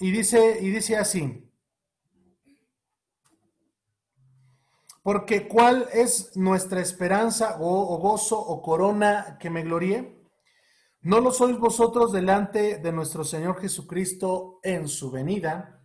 Y 0.00 0.10
dice, 0.10 0.58
y 0.60 0.70
dice 0.70 0.96
así. 0.96 1.46
Porque 5.02 5.48
¿cuál 5.48 5.88
es 5.92 6.36
nuestra 6.36 6.80
esperanza 6.80 7.56
o, 7.60 7.98
gozo 7.98 8.38
o 8.38 8.62
corona 8.62 9.36
que 9.38 9.50
me 9.50 9.62
gloríe? 9.62 10.18
¿No 11.02 11.20
lo 11.20 11.30
sois 11.30 11.58
vosotros 11.58 12.12
delante 12.12 12.78
de 12.78 12.92
nuestro 12.92 13.24
Señor 13.24 13.60
Jesucristo 13.60 14.60
en 14.62 14.88
su 14.88 15.10
venida? 15.10 15.82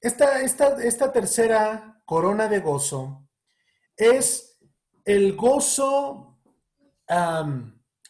Esta, 0.00 0.42
esta, 0.42 0.82
esta 0.82 1.12
tercera 1.12 2.02
corona 2.04 2.48
de 2.48 2.60
gozo 2.60 3.28
es 3.96 4.58
el 5.04 5.36
gozo, 5.36 6.40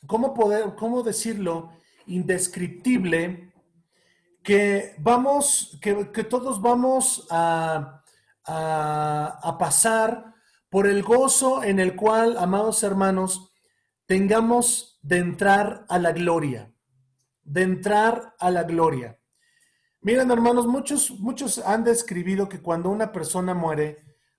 ¿cómo, 0.06 0.34
poder, 0.34 0.74
¿cómo 0.76 1.02
decirlo? 1.02 1.70
Indescriptible, 2.06 3.52
que 4.42 4.94
vamos, 4.98 5.78
que, 5.80 6.24
todos 6.24 6.60
vamos 6.60 7.26
a 7.30 8.02
a, 8.44 9.56
pasar 9.58 10.34
por 10.70 10.86
el 10.86 11.02
gozo 11.02 11.62
en 11.62 11.80
el 11.80 11.96
cual, 11.96 12.36
amados 12.38 12.82
hermanos, 12.82 13.52
tengamos 14.06 14.98
de 15.02 15.18
entrar 15.18 15.84
a 15.88 15.98
la 15.98 16.12
gloria, 16.12 16.72
de 17.42 17.62
entrar 17.62 18.34
a 18.38 18.50
la 18.50 18.64
gloria. 18.64 19.18
Miren, 20.00 20.30
hermanos, 20.30 20.66
muchos, 20.66 21.10
muchos 21.20 21.58
han 21.58 21.84
describido 21.84 22.48
que 22.48 22.60
cuando 22.60 22.90
una 22.90 23.12
persona 23.12 23.54
muere, 23.54 23.98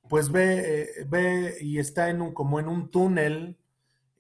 pues 0.09 0.29
ve, 0.31 0.81
eh, 0.81 1.05
ve 1.07 1.57
y 1.61 1.79
está 1.79 2.09
en 2.09 2.21
un, 2.21 2.33
como 2.33 2.59
en 2.59 2.67
un 2.67 2.89
túnel 2.91 3.57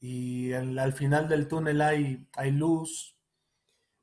y 0.05 0.51
al 0.51 0.91
final 0.91 1.29
del 1.29 1.47
túnel 1.47 1.79
hay, 1.79 2.27
hay 2.35 2.51
luz. 2.51 3.17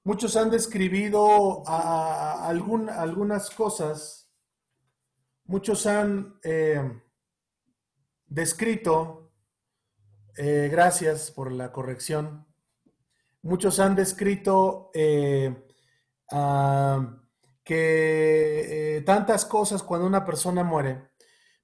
Muchos 0.03 0.35
han 0.35 0.49
describido 0.49 1.63
algunas 1.67 3.51
cosas. 3.51 4.33
Muchos 5.45 5.85
han 5.85 6.39
eh, 6.43 7.03
descrito, 8.25 9.35
eh, 10.39 10.71
gracias 10.73 11.31
por 11.31 11.53
la 11.53 11.71
corrección, 11.71 12.47
muchos 13.43 13.79
han 13.79 13.95
descrito 13.95 14.91
eh, 14.95 15.67
que 17.63 19.03
tantas 19.05 19.45
cosas 19.45 19.83
cuando 19.83 20.07
una 20.07 20.25
persona 20.25 20.65
muere, 20.65 21.11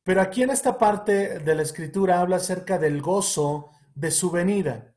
pero 0.02 0.20
aquí 0.20 0.42
en 0.42 0.50
esta 0.50 0.76
parte 0.76 1.38
de 1.38 1.54
la 1.54 1.62
escritura 1.62 2.20
habla 2.20 2.36
acerca 2.36 2.76
del 2.76 3.00
gozo 3.00 3.70
de 3.96 4.12
su 4.12 4.30
venida, 4.30 4.94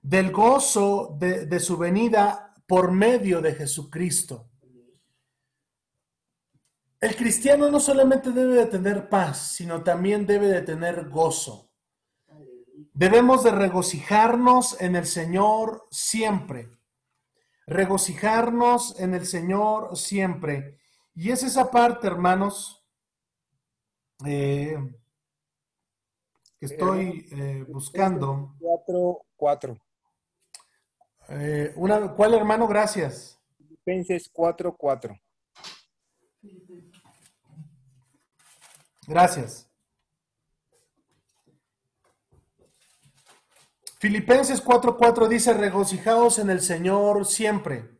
del 0.00 0.32
gozo 0.32 1.18
de 1.20 1.60
su 1.60 1.76
venida 1.76 2.54
por 2.66 2.90
medio 2.90 3.42
de 3.42 3.54
Jesucristo. 3.54 4.48
El 7.00 7.14
cristiano 7.14 7.70
no 7.70 7.78
solamente 7.78 8.32
debe 8.32 8.56
de 8.56 8.66
tener 8.66 9.08
paz, 9.08 9.52
sino 9.52 9.84
también 9.84 10.26
debe 10.26 10.48
de 10.48 10.62
tener 10.62 11.08
gozo. 11.08 11.70
Debemos 12.92 13.44
de 13.44 13.52
regocijarnos 13.52 14.80
en 14.80 14.96
el 14.96 15.06
Señor 15.06 15.86
siempre. 15.92 16.70
Regocijarnos 17.68 18.98
en 18.98 19.14
el 19.14 19.26
Señor 19.26 19.96
siempre. 19.96 20.80
Y 21.14 21.30
es 21.30 21.44
esa 21.44 21.70
parte, 21.70 22.08
hermanos, 22.08 22.84
eh, 24.26 24.76
que 26.58 26.66
estoy 26.66 27.26
eh, 27.32 27.64
buscando. 27.68 28.54
Cuatro, 28.58 29.26
cuatro. 29.36 29.78
Eh, 31.28 31.72
una, 31.76 32.14
¿Cuál, 32.14 32.34
hermano? 32.34 32.66
Gracias. 32.66 33.38
Filipenses 33.56 34.28
4, 34.32 34.74
4. 34.76 35.18
Gracias. 39.06 39.68
Filipenses 43.98 44.62
4:4 44.62 45.26
dice, 45.26 45.54
regocijaos 45.54 46.38
en 46.38 46.50
el 46.50 46.60
Señor 46.60 47.26
siempre. 47.26 47.98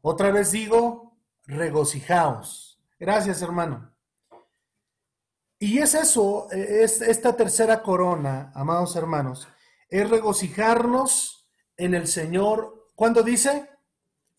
Otra 0.00 0.30
vez 0.30 0.52
digo, 0.52 1.16
regocijaos. 1.46 2.80
Gracias, 3.00 3.42
hermano. 3.42 3.91
Y 5.62 5.78
es 5.78 5.94
eso, 5.94 6.50
es 6.50 7.00
esta 7.00 7.36
tercera 7.36 7.82
corona, 7.82 8.50
amados 8.54 8.96
hermanos, 8.96 9.46
es 9.88 10.10
regocijarnos 10.10 11.48
en 11.76 11.94
el 11.94 12.08
Señor. 12.08 12.88
¿Cuándo 12.96 13.22
dice? 13.22 13.70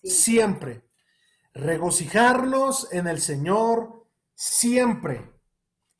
Siempre. 0.03 0.83
Regocijarnos 1.53 2.91
en 2.91 3.07
el 3.07 3.21
Señor 3.21 4.05
siempre 4.35 5.33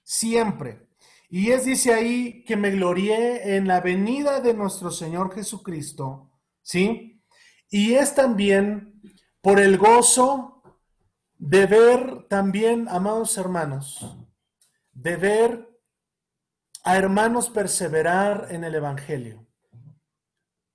siempre. 0.04 0.88
Y 1.30 1.52
es, 1.52 1.66
dice 1.66 1.94
ahí, 1.94 2.44
que 2.44 2.56
me 2.56 2.72
glorié 2.72 3.56
en 3.56 3.68
la 3.68 3.80
venida 3.82 4.42
de 4.42 4.54
nuestro 4.54 4.92
Señor 4.92 5.34
Jesucristo, 5.34 6.32
¿sí? 6.62 7.24
Y 7.70 7.94
es 7.94 8.14
también 8.14 9.02
por 9.42 9.60
el 9.60 9.78
gozo 9.78 10.62
de 11.38 11.66
ver 11.66 12.28
también, 12.30 12.88
amados 12.90 13.38
hermanos, 13.38 14.18
de 14.94 15.16
ver 15.18 15.70
a 16.84 16.98
hermanos 16.98 17.50
perseverar 17.50 18.48
en 18.52 18.64
el 18.64 18.76
Evangelio. 18.76 19.46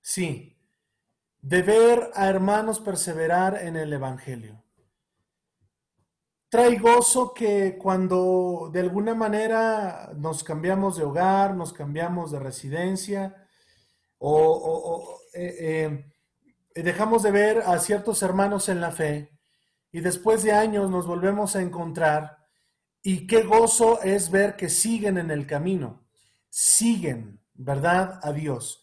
Sí, 0.01 0.57
de 1.41 1.61
ver 1.61 2.11
a 2.13 2.27
hermanos 2.27 2.79
perseverar 2.79 3.63
en 3.63 3.75
el 3.75 3.91
Evangelio 3.93 4.63
trae 6.49 6.79
gozo 6.79 7.33
que 7.33 7.77
cuando 7.77 8.69
de 8.73 8.79
alguna 8.79 9.13
manera 9.13 10.11
nos 10.15 10.43
cambiamos 10.43 10.97
de 10.97 11.03
hogar, 11.03 11.55
nos 11.55 11.71
cambiamos 11.71 12.31
de 12.31 12.39
residencia 12.39 13.47
o, 14.17 15.19
eh, 15.33 16.05
eh, 16.75 16.83
dejamos 16.83 17.23
de 17.23 17.31
ver 17.31 17.59
a 17.59 17.77
ciertos 17.77 18.23
hermanos 18.23 18.67
en 18.67 18.81
la 18.81 18.91
fe 18.91 19.39
y 19.91 20.01
después 20.01 20.43
de 20.43 20.51
años 20.51 20.89
nos 20.89 21.05
volvemos 21.05 21.55
a 21.55 21.61
encontrar 21.61 22.38
y 23.01 23.27
qué 23.27 23.43
gozo 23.43 24.01
es 24.01 24.29
ver 24.29 24.55
que 24.55 24.69
siguen 24.69 25.17
en 25.17 25.31
el 25.31 25.47
camino, 25.47 26.05
siguen, 26.49 27.41
¿verdad? 27.53 28.19
A 28.23 28.31
Dios. 28.31 28.81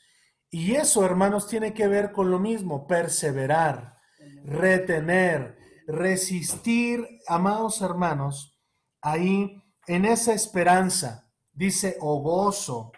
Y 0.50 0.74
eso, 0.74 1.04
hermanos, 1.04 1.48
tiene 1.48 1.74
que 1.74 1.88
ver 1.88 2.12
con 2.12 2.30
lo 2.30 2.38
mismo, 2.38 2.86
perseverar, 2.86 3.98
retener, 4.44 5.58
resistir, 5.86 7.06
amados 7.26 7.82
hermanos, 7.82 8.58
ahí 9.02 9.62
en 9.86 10.04
esa 10.04 10.32
esperanza, 10.32 11.30
dice, 11.52 11.96
o 12.00 12.20
gozo, 12.20 12.92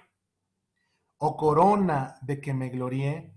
o 1.19 1.37
corona 1.37 2.17
de 2.23 2.41
que 2.41 2.55
me 2.55 2.69
glorié, 2.69 3.35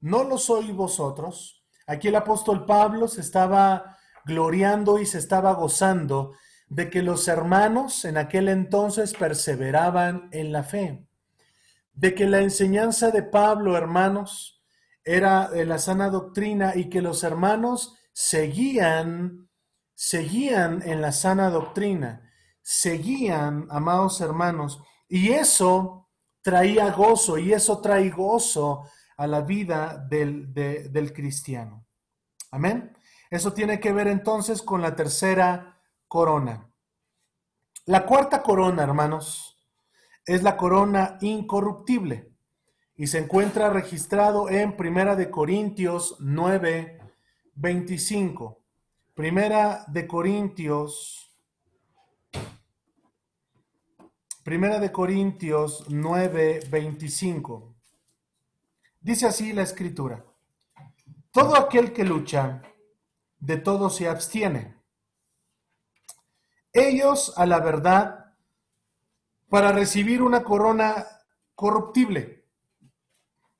¿no 0.00 0.24
lo 0.24 0.38
sois 0.38 0.72
vosotros? 0.74 1.64
Aquí 1.86 2.08
el 2.08 2.16
apóstol 2.16 2.66
Pablo 2.66 3.08
se 3.08 3.22
estaba 3.22 3.96
gloriando 4.24 4.98
y 4.98 5.06
se 5.06 5.18
estaba 5.18 5.54
gozando 5.54 6.34
de 6.72 6.88
que 6.88 7.02
los 7.02 7.28
hermanos 7.28 8.06
en 8.06 8.16
aquel 8.16 8.48
entonces 8.48 9.12
perseveraban 9.12 10.30
en 10.32 10.52
la 10.52 10.62
fe, 10.62 11.06
de 11.92 12.14
que 12.14 12.26
la 12.26 12.40
enseñanza 12.40 13.10
de 13.10 13.22
Pablo, 13.22 13.76
hermanos, 13.76 14.64
era 15.04 15.50
de 15.50 15.66
la 15.66 15.78
sana 15.78 16.08
doctrina 16.08 16.72
y 16.74 16.88
que 16.88 17.02
los 17.02 17.24
hermanos 17.24 17.98
seguían, 18.14 19.50
seguían 19.94 20.80
en 20.88 21.02
la 21.02 21.12
sana 21.12 21.50
doctrina, 21.50 22.32
seguían, 22.62 23.66
amados 23.68 24.22
hermanos, 24.22 24.82
y 25.08 25.28
eso 25.32 26.08
traía 26.40 26.90
gozo, 26.90 27.36
y 27.36 27.52
eso 27.52 27.82
trae 27.82 28.08
gozo 28.08 28.88
a 29.18 29.26
la 29.26 29.42
vida 29.42 30.06
del, 30.08 30.54
del 30.54 31.12
cristiano. 31.12 31.86
Amén. 32.50 32.96
Eso 33.30 33.52
tiene 33.52 33.78
que 33.78 33.92
ver 33.92 34.06
entonces 34.06 34.62
con 34.62 34.80
la 34.80 34.96
tercera 34.96 35.71
corona. 36.12 36.70
La 37.86 38.04
cuarta 38.04 38.42
corona, 38.42 38.82
hermanos, 38.82 39.56
es 40.26 40.42
la 40.42 40.58
corona 40.58 41.16
incorruptible. 41.22 42.28
y 42.94 43.06
se 43.06 43.18
encuentra 43.18 43.70
registrado 43.70 44.50
en 44.50 44.76
Primera 44.76 45.16
de 45.16 45.30
Corintios 45.30 46.16
9, 46.20 47.00
25. 47.54 48.62
Primera 49.14 49.86
de 49.88 50.06
Corintios, 50.06 51.34
Primera 54.44 54.78
de 54.80 54.92
Corintios 54.92 55.86
9, 55.88 56.60
25. 56.70 57.74
Dice 59.00 59.26
así 59.26 59.54
la 59.54 59.62
escritura. 59.62 60.22
Todo 61.30 61.56
aquel 61.56 61.94
que 61.94 62.04
lucha, 62.04 62.60
de 63.40 63.56
todo 63.56 63.88
se 63.88 64.10
abstiene. 64.10 64.81
Ellos, 66.72 67.34
a 67.36 67.46
la 67.46 67.60
verdad, 67.60 68.34
para 69.48 69.72
recibir 69.72 70.22
una 70.22 70.42
corona 70.42 71.06
corruptible, 71.54 72.46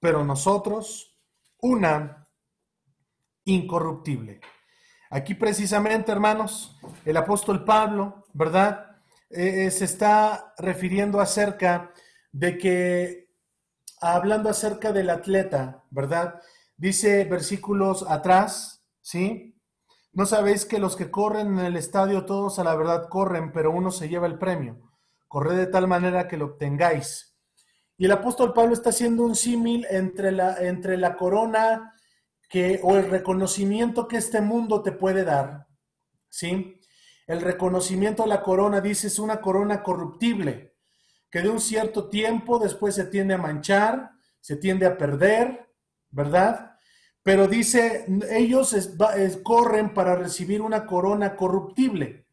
pero 0.00 0.24
nosotros 0.24 1.20
una 1.58 2.26
incorruptible. 3.44 4.40
Aquí 5.10 5.34
precisamente, 5.34 6.10
hermanos, 6.10 6.80
el 7.04 7.16
apóstol 7.18 7.64
Pablo, 7.64 8.24
¿verdad? 8.32 8.96
Eh, 9.28 9.66
eh, 9.66 9.70
se 9.70 9.84
está 9.84 10.54
refiriendo 10.56 11.20
acerca 11.20 11.92
de 12.32 12.56
que, 12.56 13.28
hablando 14.00 14.48
acerca 14.48 14.92
del 14.92 15.10
atleta, 15.10 15.84
¿verdad? 15.90 16.40
Dice 16.78 17.24
versículos 17.24 18.04
atrás, 18.08 18.84
¿sí? 19.02 19.51
No 20.12 20.26
sabéis 20.26 20.66
que 20.66 20.78
los 20.78 20.94
que 20.94 21.10
corren 21.10 21.58
en 21.58 21.64
el 21.64 21.76
estadio 21.76 22.26
todos 22.26 22.58
a 22.58 22.64
la 22.64 22.74
verdad 22.74 23.08
corren, 23.08 23.50
pero 23.50 23.70
uno 23.70 23.90
se 23.90 24.08
lleva 24.08 24.26
el 24.26 24.38
premio. 24.38 24.92
Corred 25.26 25.56
de 25.56 25.66
tal 25.66 25.88
manera 25.88 26.28
que 26.28 26.36
lo 26.36 26.44
obtengáis. 26.46 27.34
Y 27.96 28.04
el 28.04 28.12
apóstol 28.12 28.52
Pablo 28.52 28.74
está 28.74 28.90
haciendo 28.90 29.24
un 29.24 29.34
símil 29.34 29.86
entre 29.88 30.32
la, 30.32 30.56
entre 30.58 30.98
la 30.98 31.16
corona 31.16 31.94
que, 32.48 32.80
o 32.82 32.96
el 32.96 33.08
reconocimiento 33.08 34.06
que 34.06 34.18
este 34.18 34.42
mundo 34.42 34.82
te 34.82 34.92
puede 34.92 35.24
dar, 35.24 35.66
¿sí? 36.28 36.78
El 37.26 37.40
reconocimiento 37.40 38.24
a 38.24 38.26
la 38.26 38.42
corona, 38.42 38.82
dice, 38.82 39.06
es 39.06 39.18
una 39.18 39.40
corona 39.40 39.82
corruptible, 39.82 40.74
que 41.30 41.40
de 41.40 41.48
un 41.48 41.60
cierto 41.60 42.10
tiempo 42.10 42.58
después 42.58 42.94
se 42.94 43.06
tiende 43.06 43.32
a 43.32 43.38
manchar, 43.38 44.10
se 44.40 44.56
tiende 44.56 44.84
a 44.84 44.98
perder, 44.98 45.70
¿verdad? 46.10 46.71
Pero 47.22 47.46
dice, 47.46 48.06
ellos 48.30 48.74
corren 49.42 49.94
para 49.94 50.16
recibir 50.16 50.60
una 50.60 50.86
corona 50.86 51.36
corruptible, 51.36 52.26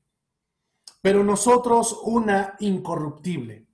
pero 1.01 1.23
nosotros 1.23 1.99
una 2.03 2.55
incorruptible. 2.59 3.67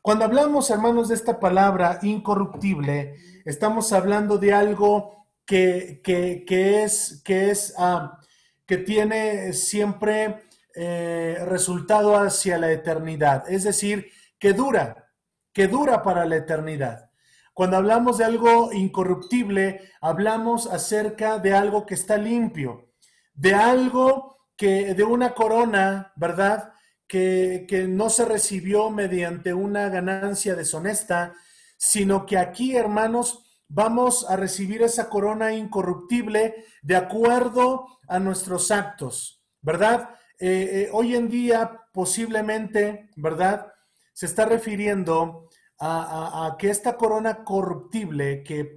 Cuando 0.00 0.24
hablamos, 0.24 0.70
hermanos, 0.70 1.08
de 1.08 1.14
esta 1.14 1.38
palabra 1.38 1.98
incorruptible, 2.02 3.16
estamos 3.44 3.92
hablando 3.92 4.38
de 4.38 4.52
algo 4.52 5.28
que, 5.44 6.00
es, 6.04 7.22
que, 7.22 7.50
es 7.50 7.74
ah, 7.78 8.18
que 8.66 8.78
tiene 8.78 9.52
siempre 9.52 10.42
eh, 10.74 11.36
resultado 11.46 12.16
hacia 12.16 12.58
la 12.58 12.72
eternidad, 12.72 13.48
es 13.48 13.64
decir, 13.64 14.10
que 14.38 14.54
dura, 14.54 15.10
que 15.52 15.68
dura 15.68 16.02
para 16.02 16.24
la 16.24 16.36
eternidad. 16.36 17.11
Cuando 17.54 17.76
hablamos 17.76 18.18
de 18.18 18.24
algo 18.24 18.72
incorruptible, 18.72 19.80
hablamos 20.00 20.66
acerca 20.66 21.38
de 21.38 21.54
algo 21.54 21.84
que 21.84 21.94
está 21.94 22.16
limpio, 22.16 22.92
de 23.34 23.54
algo 23.54 24.38
que, 24.56 24.94
de 24.94 25.04
una 25.04 25.34
corona, 25.34 26.12
¿verdad? 26.16 26.72
Que, 27.06 27.66
que 27.68 27.86
no 27.88 28.08
se 28.08 28.24
recibió 28.24 28.90
mediante 28.90 29.52
una 29.52 29.88
ganancia 29.88 30.54
deshonesta, 30.54 31.34
sino 31.76 32.24
que 32.24 32.38
aquí, 32.38 32.76
hermanos, 32.76 33.42
vamos 33.68 34.28
a 34.28 34.36
recibir 34.36 34.82
esa 34.82 35.08
corona 35.08 35.52
incorruptible 35.54 36.66
de 36.82 36.96
acuerdo 36.96 37.86
a 38.06 38.18
nuestros 38.18 38.70
actos, 38.70 39.42
¿verdad? 39.62 40.10
Eh, 40.38 40.70
eh, 40.72 40.90
hoy 40.92 41.16
en 41.16 41.28
día 41.28 41.80
posiblemente, 41.92 43.08
¿verdad? 43.16 43.72
Se 44.12 44.26
está 44.26 44.44
refiriendo 44.44 45.48
a, 45.84 46.56
que 46.58 46.70
esta 46.70 46.96
corona 46.96 47.44
corruptible 47.44 48.44
que, 48.44 48.72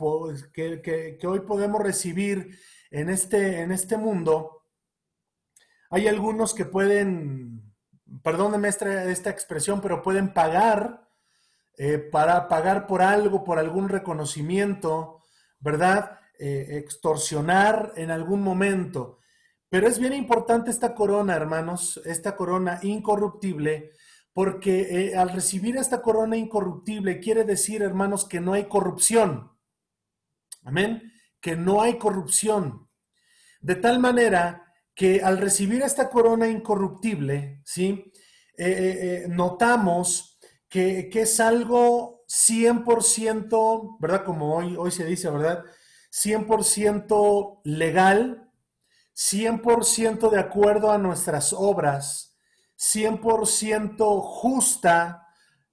hoy 1.27 1.39
podemos 1.41 1.81
recibir 1.81 2.57
en 2.89 3.09
este, 3.09 3.61
en 3.61 3.71
este 3.71 3.97
mundo, 3.97 4.63
hay 5.91 6.07
algunos 6.07 6.55
que 6.55 6.65
pueden, 6.65 7.73
perdónenme 8.23 8.69
esta, 8.69 9.03
esta 9.11 9.29
expresión, 9.29 9.81
pero 9.81 10.01
pueden 10.01 10.33
pagar 10.33 11.07
eh, 11.77 11.99
para 11.99 12.47
pagar 12.47 12.87
por 12.87 13.01
algo, 13.01 13.43
por 13.43 13.59
algún 13.59 13.89
reconocimiento, 13.89 15.21
¿verdad? 15.59 16.19
Eh, 16.39 16.77
extorsionar 16.77 17.93
en 17.97 18.09
algún 18.09 18.41
momento. 18.41 19.19
Pero 19.69 19.87
es 19.87 19.99
bien 19.99 20.13
importante 20.13 20.71
esta 20.71 20.95
corona, 20.95 21.35
hermanos, 21.35 22.01
esta 22.05 22.35
corona 22.35 22.79
incorruptible, 22.81 23.91
porque 24.36 24.81
eh, 24.81 25.15
al 25.15 25.29
recibir 25.29 25.77
esta 25.77 26.01
corona 26.01 26.36
incorruptible 26.36 27.21
quiere 27.21 27.45
decir, 27.45 27.81
hermanos, 27.81 28.27
que 28.27 28.41
no 28.41 28.51
hay 28.51 28.65
corrupción. 28.65 29.49
Amén. 30.65 31.13
Que 31.39 31.55
no 31.55 31.81
hay 31.81 31.97
corrupción. 31.97 32.89
De 33.61 33.75
tal 33.75 33.99
manera 33.99 34.73
que 34.93 35.21
al 35.21 35.38
recibir 35.38 35.83
esta 35.83 36.09
corona 36.09 36.49
incorruptible, 36.49 37.61
¿sí? 37.63 38.11
notamos 39.29 40.38
que, 40.69 41.09
es 41.13 41.39
algo 41.39 42.25
100%, 42.27 43.97
¿verdad? 44.01 44.25
Como 44.25 44.53
hoy, 44.53 44.75
hoy 44.75 44.91
se 44.91 45.05
dice, 45.05 45.29
¿verdad? 45.29 45.63
100% 46.11 47.61
legal, 47.63 48.51
100% 49.15 50.29
de 50.29 50.39
acuerdo 50.39 50.91
a 50.91 50.97
nuestras 50.97 51.53
obras, 51.53 52.34
100% 52.78 54.21
justa 54.21 55.28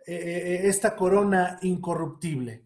eh, 0.07 0.15
eh, 0.15 0.61
esta 0.69 0.97
corona 0.97 1.59
incorruptible. 1.63 2.65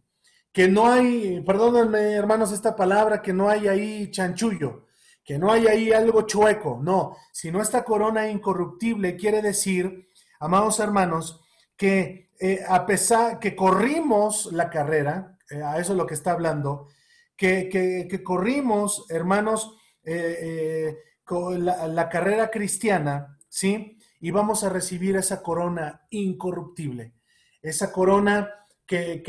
Que 0.53 0.69
no 0.69 0.91
hay, 0.91 1.43
perdónenme 1.43 2.13
hermanos 2.13 2.53
esta 2.53 2.75
palabra, 2.75 3.21
que 3.21 3.33
no 3.33 3.49
hay 3.49 3.69
ahí 3.69 4.11
chanchullo, 4.11 4.87
que 5.25 5.39
no 5.39 5.53
hay 5.53 5.67
ahí 5.67 5.93
algo 5.93 6.23
chueco, 6.23 6.81
no, 6.83 7.17
sino 7.33 7.61
esta 7.61 7.85
corona 7.85 8.29
incorruptible 8.29 9.17
quiere 9.17 9.43
decir, 9.43 10.09
amados 10.41 10.81
hermanos, 10.81 11.43
que 11.77 12.27
eh, 12.39 12.63
a 12.69 12.85
pesar 12.85 13.39
que 13.39 13.57
corrimos 13.57 14.53
la 14.53 14.69
carrera, 14.69 15.39
eh, 15.51 15.63
a 15.63 15.79
eso 15.79 15.93
es 15.93 15.99
lo 15.99 16.07
que 16.07 16.15
está 16.15 16.33
hablando, 16.33 16.89
que, 17.37 18.23
corrimos, 18.25 19.07
hermanos, 19.11 19.77
eh, 20.05 20.97
la, 21.29 22.09
carrera 22.09 22.51
cristiana, 22.51 23.39
¿sí? 23.49 23.96
Y 24.21 24.31
vamos 24.31 24.65
a 24.65 24.69
recibir 24.69 25.17
esa 25.17 25.43
corona 25.43 26.07
incorruptible, 26.11 27.15
esa 27.61 27.93
corona 27.93 28.51
que, 28.87 29.23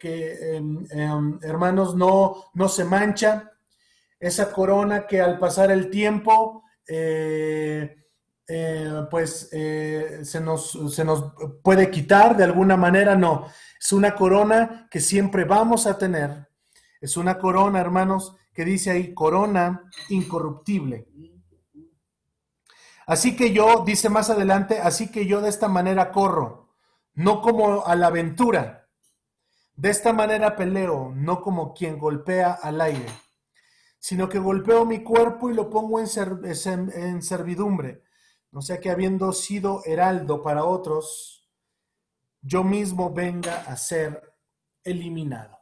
em, 0.00 0.86
em, 0.90 1.38
hermanos, 1.42 1.94
no, 1.94 2.44
no 2.54 2.68
se 2.68 2.84
mancha, 2.84 3.50
esa 4.20 4.52
corona 4.52 5.06
que 5.06 5.20
al 5.20 5.38
pasar 5.38 5.70
el 5.70 5.90
tiempo, 5.90 6.64
eh, 6.86 7.94
pues 9.10 9.50
eh, 9.52 10.20
se, 10.22 10.40
nos, 10.40 10.78
se 10.94 11.04
nos 11.04 11.32
puede 11.62 11.90
quitar 11.90 12.36
de 12.36 12.44
alguna 12.44 12.76
manera, 12.76 13.14
no. 13.14 13.46
Es 13.78 13.92
una 13.92 14.14
corona 14.14 14.88
que 14.90 15.00
siempre 15.00 15.44
vamos 15.44 15.86
a 15.86 15.98
tener. 15.98 16.48
Es 17.00 17.16
una 17.16 17.38
corona, 17.38 17.80
hermanos, 17.80 18.36
que 18.52 18.64
dice 18.64 18.90
ahí, 18.90 19.14
corona 19.14 19.88
incorruptible. 20.08 21.06
Así 23.08 23.34
que 23.34 23.54
yo, 23.54 23.84
dice 23.86 24.10
más 24.10 24.28
adelante, 24.28 24.80
así 24.82 25.10
que 25.10 25.24
yo 25.24 25.40
de 25.40 25.48
esta 25.48 25.66
manera 25.66 26.12
corro, 26.12 26.68
no 27.14 27.40
como 27.40 27.86
a 27.86 27.96
la 27.96 28.08
aventura. 28.08 28.86
De 29.74 29.88
esta 29.88 30.12
manera 30.12 30.54
peleo, 30.54 31.14
no 31.16 31.40
como 31.40 31.72
quien 31.72 31.98
golpea 31.98 32.52
al 32.52 32.82
aire, 32.82 33.08
sino 33.98 34.28
que 34.28 34.38
golpeo 34.38 34.84
mi 34.84 35.02
cuerpo 35.02 35.48
y 35.48 35.54
lo 35.54 35.70
pongo 35.70 35.98
en, 36.00 36.06
servidumbre 37.22 38.02
no 38.50 38.60
sea 38.60 38.78
que 38.78 38.90
habiendo 38.90 39.32
sido 39.32 39.82
heraldo 39.86 40.42
para 40.42 40.64
otros, 40.64 41.48
yo 42.42 42.62
mismo 42.62 43.10
venga 43.10 43.62
a 43.62 43.76
ser 43.76 44.34
eliminado. 44.84 45.57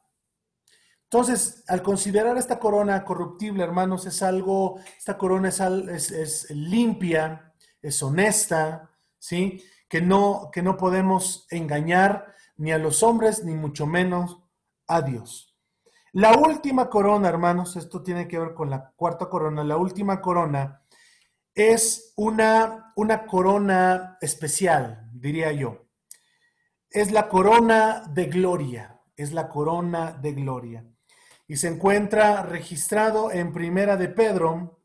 Entonces, 1.19 1.65
al 1.69 1.83
considerar 1.83 2.37
esta 2.37 2.59
corona 2.59 3.03
corruptible, 3.03 3.65
hermanos, 3.65 4.05
es 4.05 4.23
algo, 4.23 4.79
esta 4.99 5.17
corona 5.17 5.49
es, 5.49 6.51
limpia, 6.51 7.55
es 7.81 8.03
honesta, 8.03 8.91
¿sí? 9.19 9.65
Que 9.89 10.03
no, 10.03 10.51
que 10.53 10.61
no 10.61 10.77
podemos 10.77 11.47
engañar 11.49 12.35
ni 12.59 12.71
a 12.71 12.77
los 12.77 13.03
hombres, 13.03 13.43
ni 13.45 13.55
mucho 13.55 13.87
menos 13.87 14.43
a 14.89 15.01
Dios. 15.01 15.57
La 16.13 16.37
última 16.37 16.91
corona, 16.91 17.31
hermanos, 17.31 17.77
esto 17.77 18.03
tiene 18.03 18.29
que 18.29 18.39
ver 18.39 18.53
con 18.53 18.69
la 18.69 18.93
cuarta 18.95 19.31
corona, 19.31 19.65
la 19.65 19.79
última 19.79 20.21
corona 20.21 20.83
es 21.55 22.13
una, 22.17 22.93
una 22.95 23.25
corona 23.25 24.19
especial, 24.21 25.09
diría 25.15 25.51
yo. 25.51 25.87
Es 26.91 27.11
la 27.11 27.27
corona 27.31 28.03
de 28.07 28.27
gloria. 28.27 29.01
es 29.17 29.33
la 29.33 29.49
corona 29.49 30.13
de 30.13 30.35
gloria. 30.35 30.85
Y 31.49 31.57
se 31.57 31.69
encuentra 31.69 32.43
registrado 32.43 33.31
en 33.31 33.53
Primera 33.53 33.97
de 33.97 34.09
Pedro, 34.09 34.81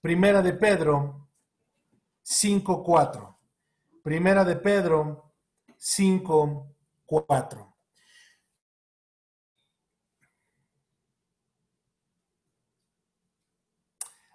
Primera 0.00 0.42
de 0.42 0.52
Pedro 0.54 1.28
5.4. 2.24 3.36
Primera 4.02 4.44
de 4.44 4.56
Pedro 4.56 5.32
5.4. 5.78 7.74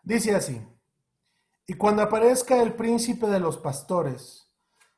Dice 0.03 0.35
así, 0.35 0.61
y 1.65 1.75
cuando 1.75 2.01
aparezca 2.01 2.61
el 2.61 2.73
príncipe 2.73 3.27
de 3.27 3.39
los 3.39 3.57
pastores, 3.57 4.51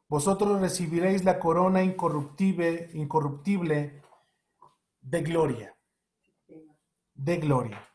vosotros 0.07 0.59
recibiréis 0.59 1.23
la 1.23 1.37
corona 1.37 1.83
incorruptible, 1.83 2.89
incorruptible 2.93 4.01
de 5.05 5.21
gloria. 5.21 5.75
De 7.13 7.37
gloria. 7.37 7.87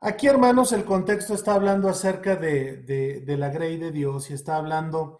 Aquí, 0.00 0.26
hermanos, 0.26 0.72
el 0.72 0.84
contexto 0.84 1.32
está 1.32 1.54
hablando 1.54 1.88
acerca 1.88 2.36
de, 2.36 2.82
de, 3.24 3.36
la 3.38 3.48
grey 3.48 3.78
de 3.78 3.90
Dios 3.90 4.30
y 4.30 4.34
está 4.34 4.56
hablando 4.56 5.18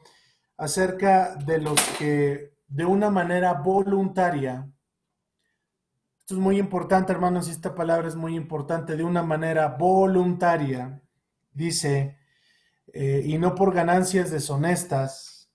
acerca 0.58 1.36
de 1.36 1.58
los 1.58 1.80
que 1.98 2.54
de 2.66 2.84
una 2.84 3.10
manera 3.10 3.54
voluntaria, 3.54 4.68
esto 6.18 6.34
es 6.34 6.40
muy 6.40 6.58
importante, 6.58 7.12
hermanos, 7.12 7.48
y 7.48 7.52
esta 7.52 7.74
palabra 7.74 8.08
es 8.08 8.16
muy 8.16 8.34
importante, 8.34 8.96
de 8.96 9.04
una 9.04 9.22
manera 9.22 9.68
voluntaria, 9.68 11.00
dice, 11.52 12.18
eh, 12.92 13.22
y 13.24 13.38
no 13.38 13.54
por 13.54 13.72
ganancias 13.72 14.30
deshonestas, 14.30 15.50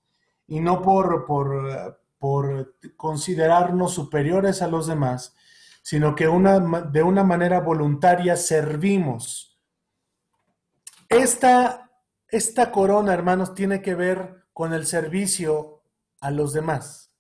y 0.48 0.60
no 0.60 0.82
por, 0.82 1.26
por, 1.26 2.00
por 2.20 2.76
considerarnos 2.98 3.94
superiores 3.94 4.62
a 4.62 4.68
los 4.68 4.86
demás, 4.88 5.36
sino 5.82 6.16
que 6.16 6.28
una, 6.28 6.60
de 6.60 7.02
una 7.02 7.24
manera 7.24 7.62
voluntaria 7.62 8.36
servimos. 8.36 9.60
Esta, 11.08 11.90
esta 12.28 12.72
corona, 12.72 13.14
hermanos, 13.14 13.56
tiene 13.56 13.82
que 13.82 13.96
ver 13.96 14.46
con 14.54 14.74
el 14.74 14.86
servicio 14.86 15.82
a 16.20 16.30
los 16.30 16.54
demás, 16.54 17.16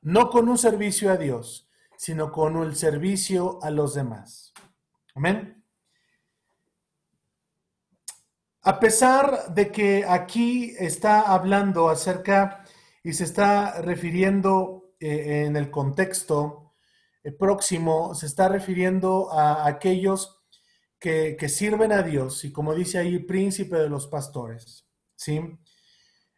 no 0.00 0.30
con 0.30 0.48
un 0.48 0.58
servicio 0.58 1.12
a 1.12 1.16
Dios, 1.16 1.68
sino 1.96 2.32
con 2.32 2.56
el 2.62 2.74
servicio 2.74 3.58
a 3.62 3.70
los 3.70 3.94
demás. 3.94 4.54
Amén. 5.14 5.62
A 8.62 8.80
pesar 8.80 9.54
de 9.54 9.70
que 9.70 10.04
aquí 10.06 10.74
está 10.78 11.20
hablando 11.22 11.88
acerca 11.88 12.64
y 13.02 13.12
se 13.12 13.24
está 13.24 13.80
refiriendo 13.80 14.94
eh, 15.00 15.44
en 15.46 15.56
el 15.56 15.70
contexto 15.70 16.74
eh, 17.22 17.32
próximo, 17.32 18.14
se 18.14 18.26
está 18.26 18.48
refiriendo 18.48 19.32
a 19.32 19.66
aquellos 19.66 20.42
que, 20.98 21.36
sirven 21.48 21.92
a 21.92 22.02
Dios 22.02 22.44
y 22.44 22.52
como 22.52 22.74
dice 22.74 22.98
ahí, 22.98 23.18
príncipe 23.20 23.76
de 23.76 23.88
los 23.88 24.08
pastores. 24.08 24.88
¿sí? 25.14 25.40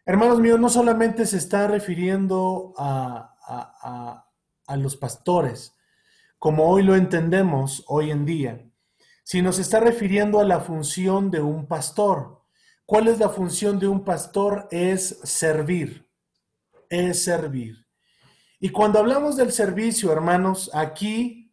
Hermanos 0.04 0.40
míos, 0.40 0.60
no 0.60 0.68
solamente 0.68 1.26
se 1.26 1.38
está 1.38 1.66
refiriendo 1.66 2.74
a, 2.76 3.34
a 4.66 4.76
los 4.76 4.96
pastores, 4.96 5.74
como 6.38 6.68
hoy 6.70 6.82
lo 6.82 6.94
entendemos 6.94 7.84
hoy 7.88 8.10
en 8.10 8.24
día, 8.24 8.70
sino 9.24 9.52
se 9.52 9.62
está 9.62 9.80
refiriendo 9.80 10.40
a 10.40 10.44
la 10.44 10.60
función 10.60 11.30
de 11.30 11.40
un 11.40 11.66
pastor. 11.66 12.42
¿Cuál 12.84 13.08
es 13.08 13.18
la 13.18 13.28
función 13.28 13.78
de 13.78 13.88
un 13.88 14.04
pastor? 14.04 14.68
Es 14.70 15.20
servir, 15.22 16.09
es 16.90 17.24
servir. 17.24 17.86
Y 18.58 18.68
cuando 18.68 18.98
hablamos 18.98 19.36
del 19.36 19.52
servicio, 19.52 20.12
hermanos, 20.12 20.70
aquí 20.74 21.50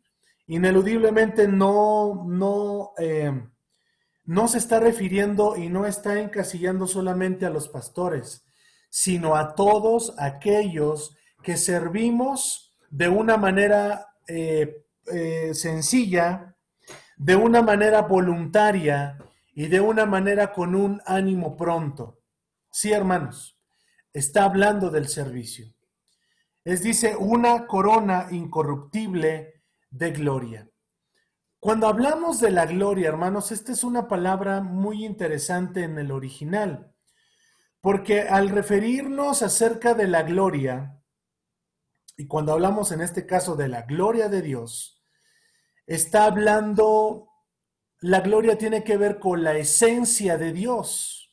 ineludiblemente 0.47 1.47
no, 1.47 2.25
no, 2.27 2.91
eh, 2.97 3.31
no 4.25 4.47
se 4.49 4.57
está 4.57 4.81
refiriendo 4.81 5.55
y 5.55 5.69
no 5.69 5.85
está 5.85 6.19
encasillando 6.19 6.85
solamente 6.87 7.45
a 7.45 7.49
los 7.49 7.69
pastores, 7.69 8.45
sino 8.89 9.35
a 9.35 9.55
todos 9.55 10.13
aquellos 10.17 11.15
que 11.43 11.55
servimos 11.55 12.75
de 12.89 13.07
una 13.07 13.37
manera 13.37 14.07
eh, 14.27 14.83
eh, 15.13 15.53
sencilla, 15.53 16.55
de 17.15 17.35
una 17.35 17.61
manera 17.61 18.01
voluntaria 18.01 19.17
y 19.53 19.67
de 19.67 19.79
una 19.79 20.05
manera 20.05 20.51
con 20.51 20.75
un 20.75 21.01
ánimo 21.05 21.55
pronto. 21.55 22.19
Sí, 22.69 22.91
hermanos, 22.91 23.56
está 24.17 24.45
hablando 24.45 24.89
del 24.89 25.07
servicio. 25.07 25.71
Es, 26.63 26.81
dice, 26.81 27.15
una 27.15 27.67
corona 27.67 28.27
incorruptible 28.31 29.63
de 29.91 30.11
gloria. 30.11 30.69
Cuando 31.59 31.87
hablamos 31.87 32.39
de 32.39 32.49
la 32.51 32.65
gloria, 32.65 33.09
hermanos, 33.09 33.51
esta 33.51 33.71
es 33.71 33.83
una 33.83 34.07
palabra 34.07 34.61
muy 34.61 35.05
interesante 35.05 35.83
en 35.83 35.99
el 35.99 36.11
original, 36.11 36.93
porque 37.79 38.21
al 38.21 38.49
referirnos 38.49 39.43
acerca 39.43 39.93
de 39.93 40.07
la 40.07 40.23
gloria, 40.23 40.99
y 42.17 42.27
cuando 42.27 42.53
hablamos 42.53 42.91
en 42.91 43.01
este 43.01 43.27
caso 43.27 43.55
de 43.55 43.67
la 43.67 43.83
gloria 43.83 44.29
de 44.29 44.41
Dios, 44.41 45.03
está 45.85 46.25
hablando, 46.25 47.29
la 48.01 48.21
gloria 48.21 48.57
tiene 48.57 48.83
que 48.83 48.97
ver 48.97 49.19
con 49.19 49.43
la 49.43 49.55
esencia 49.55 50.37
de 50.37 50.53
Dios. 50.53 51.26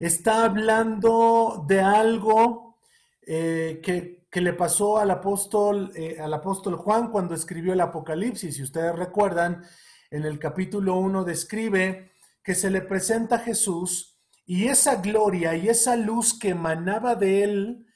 Está 0.00 0.44
hablando 0.44 1.64
de 1.68 1.80
algo 1.80 2.78
eh, 3.22 3.80
que, 3.80 4.40
le 4.40 4.52
pasó 4.54 4.98
al 4.98 5.12
apóstol, 5.12 5.92
eh, 5.94 6.16
al 6.20 6.34
apóstol 6.34 6.74
Juan 6.76 7.10
cuando 7.10 7.34
escribió 7.34 7.72
el 7.72 7.80
Apocalipsis. 7.80 8.56
Si 8.56 8.62
ustedes 8.62 8.96
recuerdan, 8.96 9.62
en 10.10 10.24
el 10.24 10.40
capítulo 10.40 10.96
1 10.96 11.22
describe 11.22 12.10
que 12.42 12.56
se 12.56 12.70
le 12.70 12.80
presenta 12.80 13.36
a 13.36 13.40
Jesús 13.40 14.18
y 14.44 14.66
esa 14.66 14.96
gloria 14.96 15.54
y 15.54 15.68
esa 15.68 15.94
luz 15.94 16.36
que 16.36 16.48
emanaba 16.48 17.14
de 17.14 17.44
él, 17.44 17.86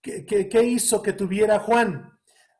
¿qué 0.00 0.62
hizo 0.64 1.02
que 1.02 1.12
tuviera 1.12 1.60
Juan? 1.60 2.10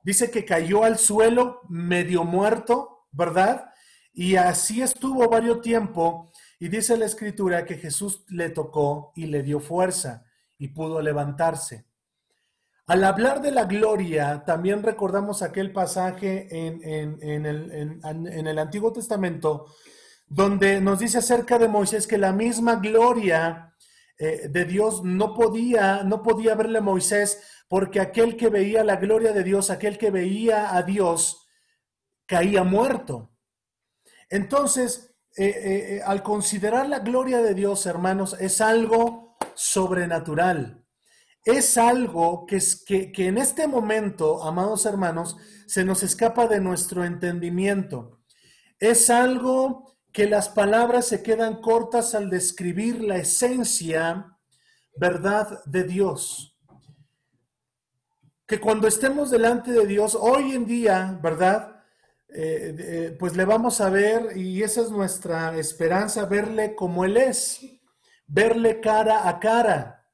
dice 0.02 0.30
que 0.30 0.44
cayó 0.44 0.84
al 0.84 0.98
suelo 0.98 1.60
medio 1.68 2.24
muerto, 2.24 3.06
¿verdad? 3.12 3.70
Y 4.12 4.36
así 4.36 4.82
estuvo 4.82 5.28
varios 5.28 5.60
tiempo. 5.60 6.29
Y 6.62 6.68
dice 6.68 6.98
la 6.98 7.06
escritura 7.06 7.64
que 7.64 7.78
Jesús 7.78 8.22
le 8.28 8.50
tocó 8.50 9.12
y 9.16 9.26
le 9.26 9.42
dio 9.42 9.60
fuerza 9.60 10.26
y 10.58 10.68
pudo 10.68 11.00
levantarse. 11.00 11.86
Al 12.86 13.02
hablar 13.04 13.40
de 13.40 13.50
la 13.50 13.64
gloria, 13.64 14.44
también 14.44 14.82
recordamos 14.82 15.40
aquel 15.40 15.72
pasaje 15.72 16.48
en, 16.50 17.46
el, 17.46 18.58
Antiguo 18.58 18.92
Testamento 18.92 19.74
donde 20.26 20.82
nos 20.82 20.98
dice 20.98 21.18
acerca 21.18 21.58
de 21.58 21.66
Moisés 21.66 22.06
que 22.06 22.18
la 22.18 22.32
misma 22.32 22.76
gloria 22.76 23.74
eh, 24.18 24.48
de 24.48 24.64
Dios 24.66 25.02
no 25.02 25.34
podía, 25.34 26.04
no 26.04 26.22
podía 26.22 26.54
verle 26.54 26.78
a 26.78 26.82
Moisés 26.82 27.42
porque 27.68 28.00
aquel 28.00 28.36
que 28.36 28.48
veía 28.48 28.84
la 28.84 28.96
gloria 28.96 29.32
de 29.32 29.44
Dios, 29.44 29.70
aquel 29.70 29.96
que 29.96 30.10
veía 30.10 30.76
a 30.76 30.82
Dios, 30.82 31.48
caía 32.26 32.64
muerto. 32.64 33.30
Entonces, 34.28 35.09
eh, 35.36 35.46
eh, 35.46 35.96
eh, 35.96 36.02
al 36.04 36.22
considerar 36.22 36.88
la 36.88 37.00
gloria 37.00 37.38
de 37.38 37.54
Dios, 37.54 37.86
hermanos, 37.86 38.36
es 38.38 38.60
algo 38.60 39.36
sobrenatural. 39.54 40.84
Es 41.44 41.78
algo 41.78 42.46
que, 42.46 42.56
es, 42.56 42.84
que, 42.84 43.10
que 43.12 43.28
en 43.28 43.38
este 43.38 43.66
momento, 43.66 44.42
amados 44.42 44.84
hermanos, 44.86 45.36
se 45.66 45.84
nos 45.84 46.02
escapa 46.02 46.46
de 46.46 46.60
nuestro 46.60 47.04
entendimiento. 47.04 48.20
Es 48.78 49.08
algo 49.08 49.96
que 50.12 50.28
las 50.28 50.48
palabras 50.48 51.06
se 51.06 51.22
quedan 51.22 51.60
cortas 51.60 52.14
al 52.14 52.28
describir 52.28 53.02
la 53.02 53.16
esencia, 53.16 54.36
verdad 54.96 55.62
de 55.64 55.84
Dios 55.84 56.50
que 58.50 58.58
cuando 58.58 58.88
estemos 58.88 59.30
delante 59.30 59.70
de 59.70 59.86
Dios, 59.86 60.18
hoy 60.20 60.56
en 60.56 60.66
día, 60.66 61.16
¿verdad? 61.22 61.79
Eh, 62.32 62.76
eh, 62.78 63.16
pues 63.18 63.36
le 63.36 63.44
vamos 63.44 63.80
a 63.80 63.90
ver, 63.90 64.36
y 64.36 64.62
esa 64.62 64.82
es 64.82 64.90
nuestra 64.90 65.56
esperanza, 65.56 66.26
verle 66.26 66.76
como 66.76 67.04
Él 67.04 67.16
es, 67.16 67.60
verle 68.26 68.80
cara 68.80 69.28
a 69.28 69.40
cara. 69.40 70.06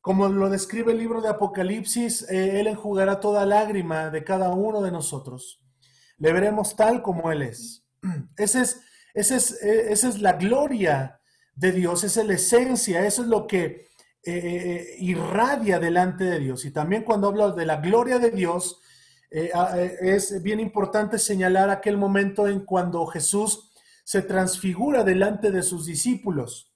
Como 0.00 0.28
lo 0.28 0.50
describe 0.50 0.92
el 0.92 0.98
libro 0.98 1.22
de 1.22 1.30
Apocalipsis, 1.30 2.28
eh, 2.30 2.60
Él 2.60 2.66
enjugará 2.66 3.18
toda 3.18 3.46
lágrima 3.46 4.10
de 4.10 4.24
cada 4.24 4.50
uno 4.50 4.82
de 4.82 4.90
nosotros. 4.90 5.64
Le 6.18 6.32
veremos 6.32 6.76
tal 6.76 7.02
como 7.02 7.32
Él 7.32 7.42
es. 7.42 7.84
Es, 8.36 8.54
es 8.54 8.82
esa 9.14 10.08
es 10.08 10.20
la 10.20 10.34
gloria 10.34 11.20
de 11.56 11.72
Dios, 11.72 12.04
es 12.04 12.16
la 12.16 12.34
esencia, 12.34 13.04
eso 13.04 13.22
es 13.22 13.28
lo 13.28 13.48
que 13.48 13.88
irradia 15.00 15.80
delante 15.80 16.22
de 16.22 16.38
Dios. 16.38 16.64
Y 16.64 16.70
también 16.70 17.02
cuando 17.02 17.28
hablo 17.28 17.50
de 17.50 17.66
la 17.66 17.78
gloria 17.78 18.20
de 18.20 18.30
Dios, 18.30 18.80
es 19.30 20.42
bien 20.42 20.60
importante 20.60 21.18
señalar 21.18 21.70
aquel 21.70 21.96
momento 21.96 22.48
en 22.48 22.60
cuando 22.60 23.06
Jesús 23.06 23.70
se 24.04 24.22
transfigura 24.22 25.04
delante 25.04 25.50
de 25.50 25.62
sus 25.62 25.84
discípulos. 25.84 26.72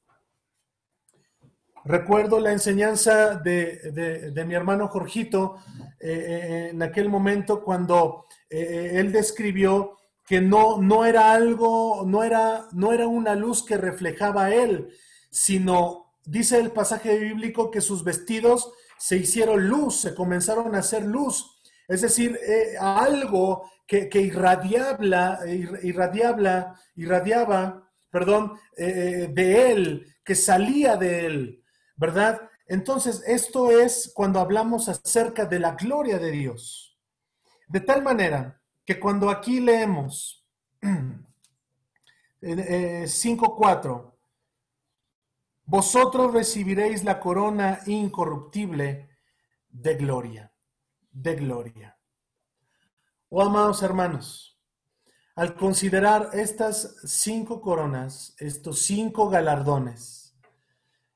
Recuerdo 1.84 2.38
la 2.38 2.53
enseñanza 2.53 3.36
de, 3.36 4.44
mi 4.46 4.55
hermano 4.55 4.88
Jorgito 4.88 5.57
eh, 5.98 6.68
en 6.72 6.82
aquel 6.82 7.09
momento 7.09 7.62
cuando 7.62 8.26
él 8.48 9.12
describió 9.12 9.96
que 10.26 10.40
no, 10.40 10.78
no 10.78 11.05
era 11.05 11.32
algo, 11.32 12.05
no 12.07 12.22
era, 12.22 12.68
no 12.72 12.92
era 12.92 13.07
una 13.07 13.34
luz 13.34 13.64
que 13.64 13.76
reflejaba 13.76 14.46
a 14.46 14.55
él, 14.55 14.88
sino, 15.30 16.14
dice 16.24 16.59
el 16.59 16.70
pasaje 16.70 17.18
bíblico, 17.18 17.70
que 17.70 17.80
sus 17.80 18.05
vestidos 18.05 18.72
se 18.98 19.16
hicieron 19.16 19.68
luz, 19.68 20.00
se 20.00 20.14
comenzaron 20.14 20.74
a 20.74 20.78
hacer 20.78 21.05
luz. 21.05 21.62
Es 21.89 22.01
decir, 22.03 22.39
eh, 22.47 22.76
algo 22.78 23.70
que, 23.87 24.09
que 24.09 24.20
irradiaba, 24.20 25.41
irradiaba, 25.83 26.80
irradiaba, 26.97 27.91
perdón, 28.11 28.59
eh, 28.76 29.28
de 29.33 29.72
él, 29.72 30.14
que 30.24 30.35
salía 30.35 30.97
de 30.97 31.26
él, 31.26 31.64
¿verdad? 31.97 32.41
Entonces, 32.66 33.22
esto 33.26 33.70
es 33.70 34.12
cuando 34.14 34.41
hablamos 34.41 34.89
acerca 34.89 35.45
de 35.47 35.59
la 35.59 35.72
gloria 35.72 36.18
de 36.18 36.30
Dios. 36.30 36.99
De 37.68 37.80
tal 37.80 38.03
manera 38.03 38.61
que 38.85 39.01
cuando 39.01 39.30
aquí 39.30 39.61
leemos 39.61 40.47
5.4, 42.41 44.07
eh, 44.07 44.12
vosotros 45.64 46.35
recibiréis 46.35 47.05
la 47.05 47.18
corona 47.18 47.80
incorruptible 47.87 49.09
de 49.68 49.95
gloria, 49.95 50.51
de 51.13 51.37
gloria. 51.37 51.99
Oh 53.29 53.43
amados 53.43 53.83
hermanos, 53.83 54.61
al 55.35 55.55
considerar 55.55 56.31
estas 56.33 56.97
cinco 57.05 57.61
coronas, 57.61 58.35
estos 58.39 58.81
cinco 58.81 59.29
galardones, 59.31 60.37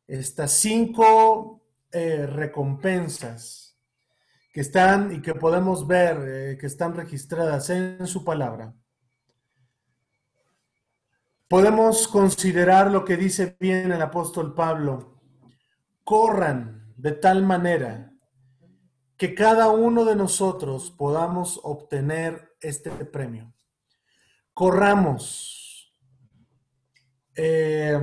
estas 0.07 0.53
cinco 0.53 1.63
eh, 1.91 2.27
recompensas, 2.27 3.79
que 4.53 4.63
están 4.63 5.13
y 5.13 5.21
que 5.21 5.35
podemos 5.35 5.87
ver, 5.87 6.17
eh, 6.27 6.59
que 6.59 6.67
están 6.67 6.95
registradas 6.95 7.69
en 7.69 8.07
su 8.07 8.25
palabra, 8.25 8.75
podemos 11.49 12.09
considerar 12.09 12.91
lo 12.91 13.05
que 13.05 13.19
dice 13.19 13.57
bien 13.61 13.93
el 13.93 14.01
apóstol 14.01 14.55
Pablo. 14.55 15.21
Corran 16.05 16.95
de 16.97 17.13
tal 17.13 17.43
manera 17.43 18.16
que 19.17 19.35
cada 19.35 19.69
uno 19.69 20.05
de 20.05 20.17
nosotros 20.17 20.91
podamos 20.91 21.61
obtener 21.63 22.57
este 22.61 22.91
premio. 22.91 23.53
Corramos, 24.53 25.95
eh, 27.35 28.01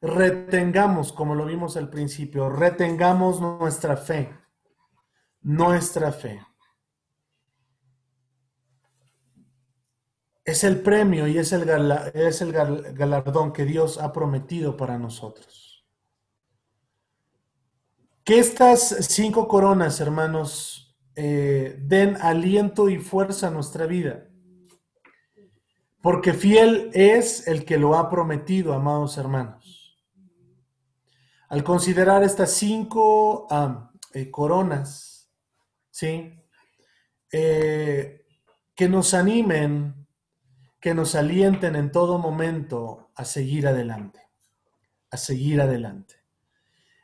retengamos, 0.00 1.12
como 1.12 1.34
lo 1.34 1.44
vimos 1.44 1.76
al 1.76 1.88
principio, 1.88 2.48
retengamos 2.50 3.40
nuestra 3.40 3.96
fe 3.96 4.42
nuestra 5.42 6.12
fe. 6.12 6.44
Es 10.44 10.64
el 10.64 10.80
premio 10.80 11.26
y 11.28 11.38
es 11.38 11.52
el, 11.52 11.68
es 12.14 12.40
el 12.40 12.52
galardón 12.52 13.52
que 13.52 13.64
Dios 13.64 13.98
ha 13.98 14.12
prometido 14.12 14.76
para 14.76 14.98
nosotros. 14.98 15.61
Que 18.24 18.38
estas 18.38 18.88
cinco 19.08 19.48
coronas, 19.48 20.00
hermanos, 20.00 20.96
eh, 21.16 21.76
den 21.80 22.16
aliento 22.20 22.88
y 22.88 22.98
fuerza 22.98 23.48
a 23.48 23.50
nuestra 23.50 23.86
vida. 23.86 24.28
Porque 26.00 26.32
fiel 26.32 26.90
es 26.94 27.48
el 27.48 27.64
que 27.64 27.78
lo 27.78 27.96
ha 27.96 28.08
prometido, 28.08 28.74
amados 28.74 29.18
hermanos. 29.18 29.98
Al 31.48 31.64
considerar 31.64 32.22
estas 32.22 32.52
cinco 32.52 33.46
eh, 34.14 34.30
coronas, 34.30 35.30
¿sí? 35.90 36.32
Eh, 37.30 38.24
que 38.74 38.88
nos 38.88 39.14
animen, 39.14 40.06
que 40.80 40.94
nos 40.94 41.14
alienten 41.14 41.76
en 41.76 41.90
todo 41.90 42.18
momento 42.18 43.10
a 43.16 43.24
seguir 43.24 43.66
adelante, 43.66 44.20
a 45.10 45.16
seguir 45.16 45.60
adelante. 45.60 46.21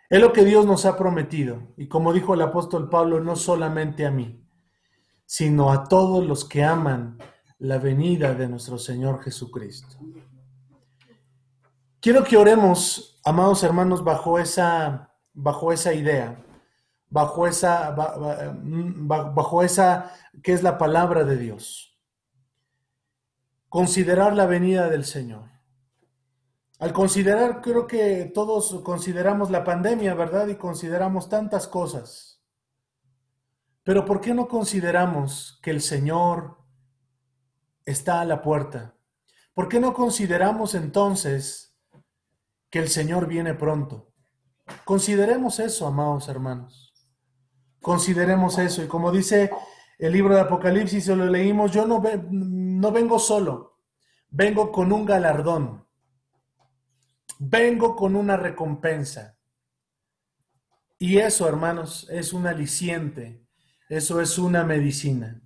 Es 0.09 0.21
lo 0.21 0.33
que 0.33 0.45
Dios 0.45 0.67
nos 0.67 0.87
ha 0.87 0.97
prometido. 0.97 1.75
Y 1.77 1.89
como 1.89 2.13
dijo 2.13 2.35
el 2.35 2.43
apóstol 2.43 2.89
Pablo, 2.89 3.21
no 3.21 3.37
solamente 3.37 4.07
a 4.07 4.11
mí, 4.11 4.43
sino 5.27 5.71
a 5.71 5.85
todos 5.85 6.27
los 6.27 6.45
que 6.45 6.65
aman 6.65 7.19
la 7.59 7.79
venida 7.79 8.35
de 8.35 8.49
nuestro 8.49 8.79
Señor 8.79 9.23
Jesucristo. 9.23 9.97
Quiero 12.01 12.25
que 12.25 12.37
oremos, 12.37 13.21
amados 13.25 13.63
hermanos, 13.63 14.05
bajo 14.05 14.39
esa, 14.39 15.13
bajo 15.35 15.73
esa 15.73 15.93
idea 15.93 16.45
bajo 17.11 17.47
esa, 17.47 17.91
bajo 17.91 19.63
esa 19.63 20.13
que 20.43 20.53
es 20.53 20.63
la 20.63 20.79
palabra 20.79 21.25
de 21.25 21.37
Dios. 21.37 21.99
Considerar 23.69 24.35
la 24.35 24.47
venida 24.47 24.89
del 24.89 25.05
Señor. 25.05 25.51
Al 26.79 26.93
considerar, 26.93 27.61
creo 27.61 27.89
que 27.89 28.31
todos 28.33 28.81
consideramos 28.83 29.51
la 29.51 29.65
pandemia, 29.65 30.15
¿verdad? 30.15 30.47
Y 30.47 30.55
consideramos 30.55 31.29
tantas 31.29 31.67
cosas. 31.67 32.41
Pero 33.83 34.05
¿por 34.05 34.21
qué 34.21 34.33
no 34.33 34.47
consideramos 34.47 35.59
que 35.61 35.71
el 35.71 35.81
Señor 35.81 36.59
está 37.85 38.21
a 38.21 38.25
la 38.25 38.43
puerta? 38.43 38.95
¿Por 39.55 39.69
qué 39.69 39.81
no 39.81 39.93
consideramos 39.93 40.77
entonces 40.77 41.77
que 42.71 42.79
el 42.79 42.89
Señor 42.89 43.27
viene 43.27 43.55
pronto? 43.55 44.13
Consideremos 44.85 45.59
eso, 45.59 45.87
amados 45.87 46.29
hermanos. 46.29 46.95
Consideremos 47.81 48.57
eso. 48.59 48.85
Y 48.85 48.87
como 48.87 49.11
dice 49.11 49.51
el 49.99 50.13
libro 50.13 50.35
de 50.35 50.43
Apocalipsis, 50.43 51.07
se 51.07 51.17
lo 51.17 51.27
leímos, 51.27 51.73
yo 51.73 51.89
no, 51.89 52.01
no 52.31 52.93
vengo 52.93 53.19
solo, 53.19 53.81
vengo 54.31 54.71
con 54.71 54.93
un 54.93 55.05
galardón, 55.05 55.88
vengo 57.39 57.97
con 57.97 58.17
una 58.17 58.37
recompensa. 58.37 59.37
Y 60.99 61.19
eso, 61.19 61.49
hermanos, 61.49 62.09
es 62.11 62.33
un 62.33 62.47
aliciente, 62.47 63.45
eso 63.89 64.21
es 64.21 64.39
una 64.39 64.65
medicina. 64.65 65.41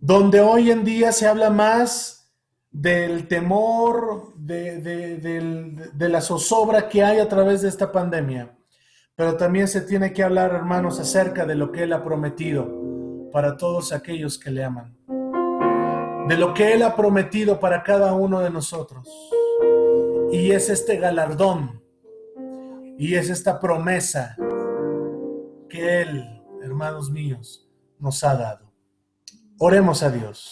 Donde 0.00 0.40
hoy 0.40 0.70
en 0.70 0.84
día 0.84 1.12
se 1.12 1.26
habla 1.26 1.50
más 1.50 2.32
del 2.70 3.28
temor, 3.28 4.34
de, 4.36 4.80
de 4.80 6.08
la 6.08 6.20
zozobra 6.20 6.88
que 6.88 7.04
hay 7.04 7.20
a 7.20 7.28
través 7.28 7.62
de 7.62 7.68
esta 7.68 7.92
pandemia 7.92 8.54
pero 9.16 9.36
también 9.36 9.68
se 9.68 9.80
tiene 9.80 10.12
que 10.12 10.24
hablar, 10.24 10.52
hermanos, 10.52 10.98
acerca 10.98 11.46
de 11.46 11.54
lo 11.54 11.70
que 11.70 11.84
Él 11.84 11.92
ha 11.92 12.02
prometido 12.02 12.68
para 13.32 13.56
todos 13.56 13.92
aquellos 13.92 14.38
que 14.38 14.50
le 14.50 14.64
aman. 14.64 14.96
De 16.26 16.36
lo 16.36 16.52
que 16.52 16.72
Él 16.72 16.82
ha 16.82 16.96
prometido 16.96 17.60
para 17.60 17.82
cada 17.84 18.12
uno 18.14 18.40
de 18.40 18.50
nosotros. 18.50 19.08
Y 20.34 20.50
es 20.50 20.68
este 20.68 20.96
galardón. 20.96 21.80
Y 22.98 23.14
es 23.14 23.30
esta 23.30 23.60
promesa 23.60 24.34
que 25.68 26.02
Él, 26.02 26.42
hermanos 26.60 27.08
míos, 27.08 27.70
nos 28.00 28.24
ha 28.24 28.34
dado. 28.34 28.72
Oremos 29.60 30.02
a 30.02 30.10
Dios. 30.10 30.42